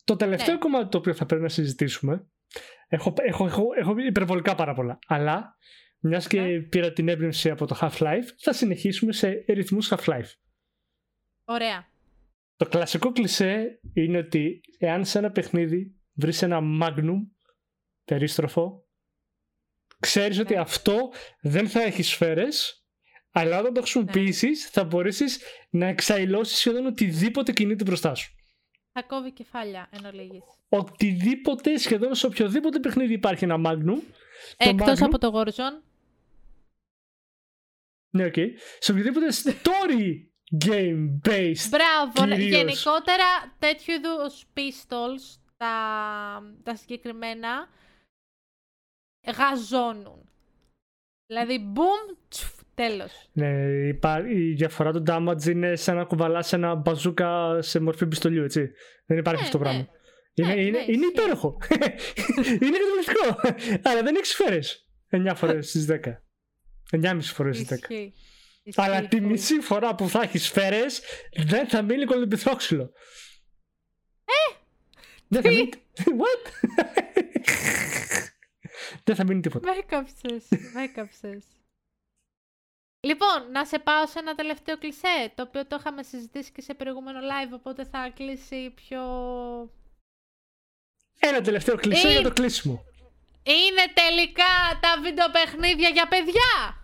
το 0.04 0.16
τελευταίο 0.16 0.54
Ναι. 0.54 0.60
κομμάτι 0.60 0.90
το 0.90 0.98
οποίο 0.98 1.14
θα 1.14 1.26
πρέπει 1.26 1.42
να 1.42 1.50
συζητήσουμε, 1.50 2.28
έχω, 2.88 3.14
έχω, 3.18 3.46
έχω, 3.46 3.64
έχω 3.76 3.94
πει 3.94 4.06
υπερβολικά 4.06 4.56
πάρα 4.56 4.74
πολλά, 4.74 5.00
αλλά 5.08 5.58
μιας 6.00 6.28
και 6.28 6.42
Ναι. 6.42 6.60
πήρα 6.60 6.94
την 6.94 7.08
έμπνευση 7.10 7.50
από 7.50 7.66
το 7.66 7.78
Half-Life, 7.82 8.28
θα 8.38 8.54
συνεχίσουμε 8.54 9.14
σε 9.14 9.44
ρυθμούς 9.48 9.92
Half-Life. 9.94 10.32
Ωραία. 11.46 11.88
Το 12.60 12.66
κλασικό 12.66 13.12
κλισέ 13.12 13.80
είναι 13.94 14.18
ότι 14.18 14.62
εάν 14.78 15.06
σε 15.06 15.18
ένα 15.18 15.32
παιχνίδι 15.32 15.96
βρεις 16.14 16.42
ένα 16.42 16.60
Magnum 16.82 17.18
περίστροφο, 18.06 18.88
ξέρεις 20.00 20.40
ότι 20.40 20.54
Ναι. 20.54 20.60
αυτό 20.60 21.12
δεν 21.42 21.70
θα 21.70 21.82
έχει 21.82 22.02
σφαίρες, 22.04 22.86
αλλά 23.32 23.60
όταν 23.60 23.74
το 23.74 23.82
χρησιμοποιήσεις 23.82 24.70
θα 24.70 24.84
μπορέσεις 24.84 25.40
να 25.70 25.86
εξαϊλώσεις 25.86 26.58
σχεδόν 26.58 26.86
οτιδήποτε 26.86 27.52
κινείται 27.52 27.84
μπροστά 27.84 28.16
σου. 28.16 28.34
Θα 28.92 29.02
κόβει 29.04 29.32
κεφάλια 29.32 29.90
εν 29.92 30.06
ολίγοις. 30.06 30.44
Οτιδήποτε, 30.70 31.78
σχεδόν 31.78 32.16
σε 32.16 32.26
οποιοδήποτε 32.26 32.80
παιχνίδι 32.80 33.14
υπάρχει 33.14 33.44
ένα 33.44 33.56
Magnum. 33.66 34.00
το 34.58 34.70
Εκτός 34.70 35.00
Magnum- 35.00 35.04
από 35.06 35.18
το 35.18 35.32
Warzone. 35.36 35.84
Ναι, 38.10 38.26
οκ. 38.26 38.34
Σε 38.80 38.92
οποιοδήποτε 38.92 39.28
story 39.44 40.29
game 40.66 41.20
based. 41.30 41.68
Μπράβο, 41.70 42.26
ναι. 42.26 42.36
Κυρίως. 42.36 42.56
γενικότερα 42.58 43.56
τέτοιου 43.60 43.94
είδους 43.94 44.46
pistols, 44.54 45.40
τα, 45.58 45.74
τα 46.64 46.76
συγκεκριμένα, 46.76 47.68
γαζώνουν. 49.38 50.30
Δηλαδή, 51.28 51.74
boom, 51.76 52.16
τσφ, 52.30 52.52
τέλος. 52.76 53.30
Ναι, 53.34 53.50
υπά- 53.88 54.30
η 54.32 54.54
διαφορά 54.54 54.92
του 54.92 55.04
damage 55.08 55.46
είναι 55.46 55.76
σαν 55.76 55.96
να 55.96 56.04
κουβαλάς 56.04 56.54
ένα 56.54 56.76
μπαζούκα 56.76 57.62
σε 57.62 57.80
μορφή 57.80 58.08
πιστολιού, 58.08 58.44
έτσι. 58.44 58.72
Δεν 59.06 59.18
υπάρχει 59.18 59.42
Ναι, 59.42 59.48
αυτό 59.48 59.58
το 59.58 59.64
ναι. 59.64 59.70
πράγμα. 59.70 59.90
Είναι, 60.34 60.54
Ναι, 60.54 60.62
είναι, 60.62 60.70
ναι, 60.78 60.84
είναι 60.84 60.92
ισχύει. 60.92 61.06
υπέροχο. 61.12 61.58
είναι 62.64 62.78
καταπληκτικό. 62.78 63.40
Αλλά 63.90 64.02
δεν 64.04 64.16
έχει 64.16 64.26
σφαίρε. 64.26 64.60
9 65.12 65.32
φορές 65.36 65.70
στις 65.70 65.86
10. 65.90 66.00
9,5 66.92 67.20
φορές 67.22 67.58
στις 67.58 67.68
10. 67.88 68.10
Ισχύει. 68.70 68.82
Αλλά 68.82 68.96
Ισχύει 68.96 69.08
τη 69.08 69.18
full. 69.18 69.22
μισή 69.22 69.60
φορά 69.60 69.96
που 69.96 70.10
θα 70.10 70.22
έχεις 70.22 70.46
σφαίρε 70.46 70.86
δεν 71.46 71.68
θα 71.68 71.82
μείνει 71.82 72.06
κολυμπηθόξυλο. 72.06 72.92
Ε! 74.26 74.56
Δεν 75.28 75.42
θα 75.42 75.50
τι; 75.50 75.56
μείνει. 75.56 75.70
What? 75.96 76.52
δεν 79.04 79.16
θα 79.16 79.24
μείνει 79.24 79.42
τίποτα. 79.42 79.72
Με 79.72 79.78
έκαψες, 79.78 80.44
με 80.74 80.84
έκαψες. 80.84 81.44
Λοιπόν, 83.02 83.52
να 83.52 83.66
σε 83.66 83.80
πάω 83.80 84.08
σε 84.08 84.20
ένα 84.20 84.36
τελευταίο 84.36 84.78
κλισέ, 84.78 85.32
το 85.36 85.44
οποίο 85.44 85.66
το 85.66 85.78
είχαμε 85.80 86.04
συζητήσει 86.04 86.52
και 86.52 86.62
σε 86.62 86.74
προηγούμενο 86.74 87.20
live, 87.20 87.54
οπότε 87.54 87.86
θα 87.86 88.12
κλείσει 88.16 88.74
πιο... 88.76 89.02
Ένα 91.20 91.42
τελευταίο 91.42 91.76
κλεισέ 91.76 92.08
Ε, 92.08 92.12
για 92.12 92.22
το 92.22 92.32
κλείσιμο. 92.32 92.84
Είναι 93.44 93.94
τελικά 93.94 94.80
τα 94.82 95.02
βιντεοπαιχνίδια 95.02 95.90
για 95.90 96.08
παιδιά! 96.08 96.79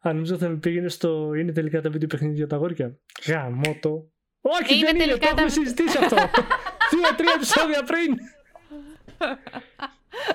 Αν 0.00 0.14
νομίζω 0.14 0.36
θα 0.38 0.48
με 0.48 0.56
πήγαινε 0.56 0.88
στο. 0.88 1.34
Είναι 1.34 1.52
τελικά 1.52 1.80
τα 1.80 1.90
βίντεο 1.90 2.08
παιχνίδια 2.08 2.36
για 2.36 2.46
τα 2.46 2.56
αγόρια. 2.56 2.98
Γαμώτο. 3.26 4.10
Όχι, 4.40 4.74
Είναι 4.74 4.84
δεν 4.86 4.94
είναι. 4.94 5.04
τελικά 5.04 5.28
Το 5.28 5.34
τα 5.34 5.42
έχουμε 5.42 5.46
βι- 5.46 5.62
συζητήσει 5.62 5.98
αυτό. 5.98 6.16
Δύο-τρία 6.90 7.32
επεισόδια 7.36 7.82
πριν. 7.84 8.18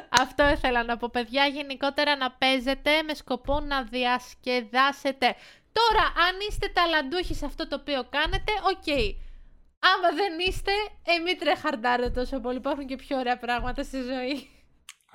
Αυτό 0.09 0.49
ήθελα 0.49 0.83
να 0.83 0.97
πω, 0.97 1.09
παιδιά, 1.11 1.45
γενικότερα 1.45 2.15
να 2.15 2.31
παίζετε 2.31 2.91
με 3.07 3.13
σκοπό 3.13 3.59
να 3.59 3.83
διασκεδάσετε. 3.83 5.35
Τώρα, 5.79 6.05
αν 6.27 6.35
είστε 6.49 6.67
ταλαντούχοι 6.73 7.33
σε 7.33 7.45
αυτό 7.45 7.67
το 7.67 7.75
οποίο 7.79 8.07
κάνετε, 8.09 8.51
οκ. 8.71 8.89
Άμα 9.91 10.09
δεν 10.15 10.33
είστε, 10.47 10.71
ε, 11.05 11.17
μην 11.23 11.37
τραϊχαρντάρετε 11.39 12.09
τόσο 12.09 12.39
πολύ. 12.39 12.57
Υπάρχουν 12.57 12.85
και 12.85 12.95
πιο 12.95 13.17
ωραία 13.17 13.37
πράγματα 13.37 13.83
στη 13.83 13.97
ζωή. 14.01 14.47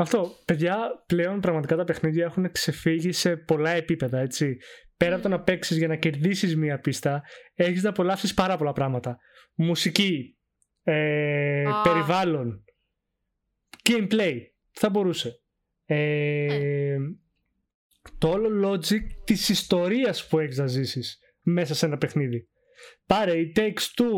Αυτό. 0.00 0.36
Παιδιά, 0.44 1.04
πλέον 1.06 1.40
πραγματικά 1.40 1.76
τα 1.76 1.84
παιχνίδια 1.84 2.24
έχουν 2.24 2.50
ξεφύγει 2.50 3.12
σε 3.12 3.36
πολλά 3.36 3.70
επίπεδα, 3.70 4.18
έτσι. 4.18 4.56
Πέρα 4.96 5.14
από 5.14 5.22
το 5.22 5.28
να 5.28 5.40
παίξεις 5.40 5.76
για 5.76 5.88
να 5.88 5.96
κερδίσεις 5.96 6.56
μία 6.56 6.78
πίστα, 6.78 7.22
έχεις 7.54 7.82
να 7.82 7.88
απολαύσεις 7.88 8.34
πάρα 8.34 8.56
πολλά 8.56 8.72
πράγματα. 8.72 9.18
Μουσική, 9.54 10.36
ε, 10.82 11.64
Α. 11.64 11.82
περιβάλλον, 11.82 12.64
gameplay. 13.82 14.36
Θα 14.70 14.90
μπορούσε. 14.90 15.40
Ε, 15.84 16.96
το 18.18 18.28
όλο 18.28 18.70
logic 18.70 19.02
της 19.24 19.48
ιστορίας 19.48 20.26
που 20.26 20.38
έχεις 20.38 20.58
να 20.58 20.66
ζήσεις 20.66 21.18
μέσα 21.42 21.74
σε 21.74 21.86
ένα 21.86 21.98
παιχνίδι. 21.98 22.48
Πάρε 23.06 23.38
η 23.38 23.52
Takes 23.56 24.02
Two, 24.02 24.12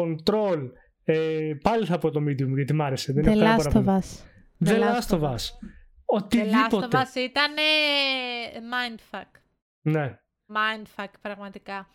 Control, 0.00 0.58
ε, 1.04 1.52
πάλι 1.62 1.86
θα 1.86 1.98
πω 1.98 2.10
το 2.10 2.20
Medium 2.20 2.54
γιατί 2.54 2.74
μ' 2.74 2.82
άρεσε. 2.82 3.12
Δεν 3.12 3.24
έχω 3.24 3.38
κανένα 3.38 3.56
παράπονο. 3.56 3.98
Us. 3.98 4.29
The 4.64 4.78
Last 4.80 5.08
of 5.08 5.20
Us. 5.20 5.22
The 5.22 5.32
Last 5.32 5.42
Οτιδήποτε. 6.04 6.88
of 6.90 7.00
Us 7.00 7.14
ήταν 7.16 7.54
mindfuck. 8.72 9.24
Ναι. 9.82 10.18
Mindfuck, 10.54 11.08
πραγματικά. 11.20 11.88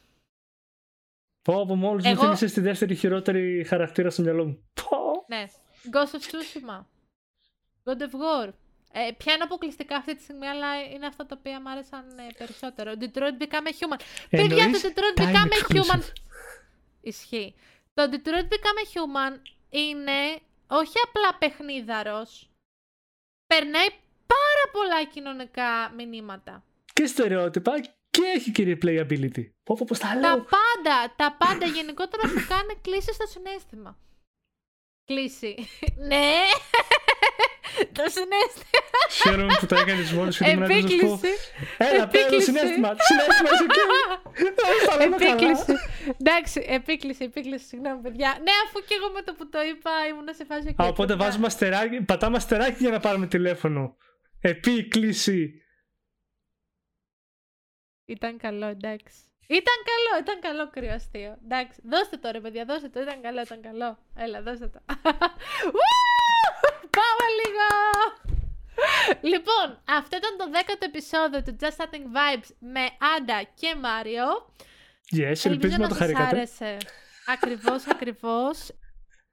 Πω 1.42 1.62
από 1.62 1.76
μόλις 1.76 2.06
μου 2.06 2.12
Εγώ- 2.12 2.22
θύμισες 2.22 2.54
τη 2.54 2.62
δεύτερη 2.62 2.96
χειρότερη 2.96 3.64
χαρακτήρα 3.64 4.10
στο 4.10 4.22
μυαλό 4.22 4.46
μου. 4.46 4.70
Πω. 4.74 5.26
Ναι. 5.28 5.46
Ghost 5.94 6.16
of 6.16 6.20
Tsushima. 6.20 6.80
God 7.84 8.02
of 8.02 8.12
War. 8.12 8.50
Ε, 8.92 9.12
πιάνω 9.18 9.44
αποκλειστικά 9.44 9.96
αυτή 9.96 10.16
τη 10.16 10.24
στιγμή, 10.24 10.48
αλλά 10.48 10.82
είναι 10.84 11.06
αυτά 11.06 11.26
τα 11.26 11.36
οποία 11.40 11.62
μου 11.62 11.70
άρεσαν 11.70 12.18
ε, 12.18 12.28
περισσότερο. 12.38 12.92
Detroit 13.00 13.42
Become 13.44 13.68
a 13.68 13.72
Human. 13.80 14.00
Παιδιά, 14.30 14.64
Εννοείς 14.64 14.82
το 14.82 14.90
Detroit 14.96 15.20
time 15.20 15.24
Become 15.24 15.50
a 15.52 15.64
exclusive. 15.64 15.96
Human. 15.96 16.02
Ισχύει. 17.02 17.56
Το 17.94 18.10
Detroit 18.12 18.44
Become 18.54 18.80
a 18.84 18.88
Human 18.94 19.40
είναι 19.70 20.40
όχι 20.68 20.94
απλά 21.08 21.38
παιχνίδαρος. 21.40 22.50
Περνάει 23.48 23.88
πάρα 24.34 24.66
πολλά 24.72 25.04
κοινωνικά 25.14 25.94
μηνύματα. 25.98 26.64
Και 26.94 27.06
στερεότυπα 27.06 27.72
και 28.10 28.22
έχει 28.36 28.52
και 28.52 28.64
replayability. 28.68 29.44
Πω, 29.64 29.76
πω, 29.78 29.86
πώς 29.88 30.00
τα 30.00 30.08
Τα 30.08 30.16
λέω. 30.20 30.36
πάντα, 30.58 31.14
τα 31.16 31.36
πάντα 31.38 31.66
γενικότερα 31.66 32.28
σου 32.28 32.46
κάνει 32.48 32.74
κλίση 32.82 33.14
στο 33.14 33.26
συνέστημα. 33.28 33.98
Κλίση. 35.06 35.56
ναι. 36.10 36.34
το 37.98 38.04
συνέστημα. 38.16 38.82
Χαίρομαι 39.24 39.56
που 39.60 39.66
το 39.66 39.76
έκανες 39.76 40.12
μόνος 40.12 40.36
σου. 40.36 40.44
γιατί 40.44 40.60
ήμουν 40.60 40.72
έτοιμος 40.72 41.02
να 41.02 41.08
σου 41.08 41.08
πω, 41.08 41.14
Επίκληση. 41.14 41.38
Έλα, 41.78 42.08
πέρα 42.08 42.08
το 42.08 42.18
Επίκληση. 42.20 42.46
συνέστημα. 42.46 42.96
Συνέστημα 43.08 43.50
είσαι 43.54 43.66
εκεί. 43.70 43.84
Δεν 44.44 44.54
τα 44.88 44.98
λέμε 44.98 45.18
καλά. 45.18 45.32
Επίκληση. 45.32 45.74
Εντάξει, 46.28 46.66
επίκληση, 46.68 47.24
επίκληση. 47.24 47.66
Συγγνώμη, 47.66 48.02
παιδιά. 48.02 48.38
Ναι, 48.42 48.52
αφού 48.66 48.80
και 48.80 48.96
εγώ 48.98 49.10
με 49.14 49.22
το 49.22 49.34
που 49.34 49.50
το 49.50 49.62
είπα 49.62 49.92
ήμουν 50.10 50.28
σε 50.32 50.46
φάση. 50.46 50.76
Α, 50.82 50.88
οπότε 50.88 51.16
βάζουμε 51.16 51.46
αστεράκι, 51.46 52.02
πατάμε 52.02 52.36
αστεράκι 52.38 52.78
για 52.80 52.90
να 52.90 53.00
πάρουμε 53.00 53.28
τηλέφωνο. 53.28 53.96
Επίκληση. 54.42 55.62
Ήταν 58.06 58.38
καλό, 58.38 58.66
εντάξει. 58.66 59.16
Ήταν 59.48 59.78
καλό, 59.92 60.22
ήταν 60.22 60.40
καλό 60.40 60.70
κρύο 60.70 60.94
αστείο. 60.94 61.38
Εντάξει, 61.44 61.82
δώστε 61.84 62.18
το 62.18 62.32
ρε 62.32 62.40
παιδιά, 62.40 62.66
δώστε 62.66 62.90
το. 62.90 63.02
Ήταν 63.02 63.22
καλό, 63.22 63.42
ήταν 63.42 63.62
καλό. 63.62 63.98
Έλα, 64.16 64.42
δώστε 64.42 64.68
το. 64.68 64.80
Ου! 65.78 65.86
Πάμε 66.98 67.26
λίγο! 67.40 67.68
Λοιπόν, 69.22 69.68
αυτό 69.98 70.18
ήταν 70.18 70.38
το 70.38 70.46
δέκατο 70.50 70.86
επεισόδιο 70.86 71.44
του 71.44 71.56
Just 71.60 71.76
Starting 71.78 72.08
Vibes 72.16 72.50
με 72.60 72.84
Άντα 73.16 73.44
και 73.56 73.76
Μάριο. 73.76 74.26
Yes, 75.12 75.46
ελπίζουμε 75.46 75.78
να 75.78 75.88
το 75.88 75.94
σας 75.94 75.98
χαρήκατε. 75.98 76.36
άρεσε. 76.36 76.78
Ακριβώς, 77.28 77.88
ακριβώς. 77.88 78.72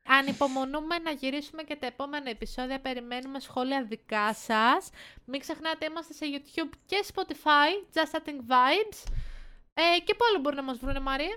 Ανυπομονούμε 0.05 0.99
να 0.99 1.11
γυρίσουμε 1.11 1.63
και 1.63 1.77
τα 1.77 1.87
επόμενα 1.87 2.31
επεισόδια. 2.31 2.81
Περιμένουμε 2.81 3.41
σχόλια 3.41 3.85
δικά 3.85 4.35
σας. 4.35 4.91
Μην 5.25 5.41
ξεχνάτε, 5.41 5.87
είμαστε 5.87 6.13
σε 6.13 6.25
YouTube 6.29 6.71
και 6.87 7.05
Spotify. 7.15 7.71
Just 7.95 8.11
Starting 8.17 8.41
Vibes. 8.51 9.13
Ε, 9.75 10.01
και 10.05 10.15
πού 10.15 10.25
άλλο 10.31 10.41
μπορεί 10.41 10.57
να 10.57 10.63
μας 10.63 10.79
βρούνε, 10.79 11.01
Μάρια. 11.01 11.37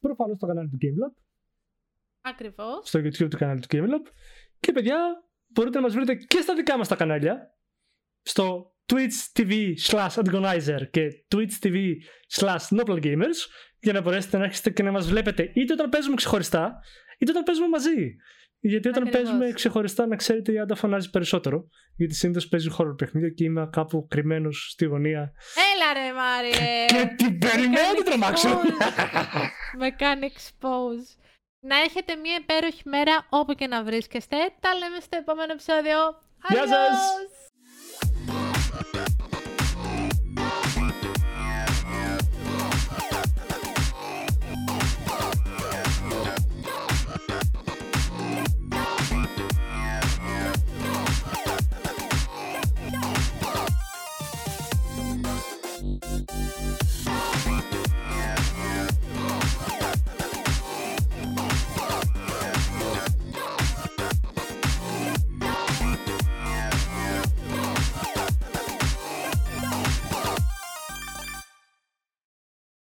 Προφανώς 0.00 0.36
στο 0.36 0.46
κανάλι 0.46 0.68
του 0.68 0.78
GameLab, 0.82 1.22
Ακριβώς. 2.20 2.88
στο 2.88 2.98
YouTube 2.98 3.30
του 3.30 3.36
κανάλι 3.36 3.60
του 3.60 3.68
GameLab. 3.70 4.12
Και 4.60 4.72
παιδιά, 4.72 5.24
μπορείτε 5.46 5.76
να 5.76 5.82
μας 5.82 5.94
βρείτε 5.94 6.14
και 6.14 6.40
στα 6.40 6.54
δικά 6.54 6.78
μας 6.78 6.88
τα 6.88 6.96
κανάλια. 6.96 7.56
Στο 8.22 8.74
Twitch 8.90 9.38
TV 9.38 9.52
slash 9.88 10.14
Antagonizer 10.20 10.80
και 10.90 11.08
Twitch 11.34 11.66
TV 11.66 11.76
slash 12.38 12.78
Nopal 12.78 13.04
Gamers 13.04 13.40
για 13.80 13.92
να 13.92 14.00
μπορέσετε 14.00 14.36
να 14.38 14.44
έρχεστε 14.44 14.70
και 14.70 14.82
να 14.82 14.90
μας 14.90 15.08
βλέπετε 15.08 15.50
είτε 15.54 15.72
όταν 15.72 15.88
παίζουμε 15.88 16.14
ξεχωριστά 16.14 16.80
είτε 17.18 17.30
όταν 17.30 17.42
παίζουμε 17.42 17.68
μαζί. 17.68 18.16
Γιατί 18.62 18.88
όταν 18.88 19.06
Ακριβώς. 19.06 19.22
παίζουμε 19.22 19.52
ξεχωριστά, 19.52 20.06
να 20.06 20.16
ξέρετε, 20.16 20.52
η 20.52 20.58
Άντα 20.58 20.74
φωνάζει 20.74 21.10
περισσότερο. 21.10 21.68
Γιατί 21.96 22.14
συνήθως 22.14 22.48
παίζει 22.48 22.68
χώρο 22.68 22.94
παιχνίδια 22.94 23.28
και 23.28 23.44
είμαι 23.44 23.68
κάπου 23.72 24.06
κρυμμένος 24.06 24.70
στη 24.70 24.84
γωνία. 24.84 25.32
Έλα 25.72 25.92
ρε, 25.92 26.12
Μάριε. 26.12 26.84
Και 26.86 27.14
την 27.16 27.38
περιμένω 27.38 27.86
να 27.88 27.94
την 27.94 28.04
τρομάξω. 28.04 28.60
Με 29.78 29.90
κάνει 29.90 30.32
expose. 30.32 31.06
Να 31.60 31.76
έχετε 31.76 32.14
μια 32.16 32.36
υπέροχη 32.40 32.82
μέρα 32.84 33.26
όπου 33.28 33.54
και 33.54 33.66
να 33.66 33.84
βρίσκεστε. 33.84 34.36
Τα 34.60 34.74
λέμε 34.74 35.00
στο 35.00 35.16
επόμενο 35.16 35.52
επεισόδιο. 35.52 35.98
Γεια 36.48 36.66
σας. 36.66 36.98
Música 38.82 39.29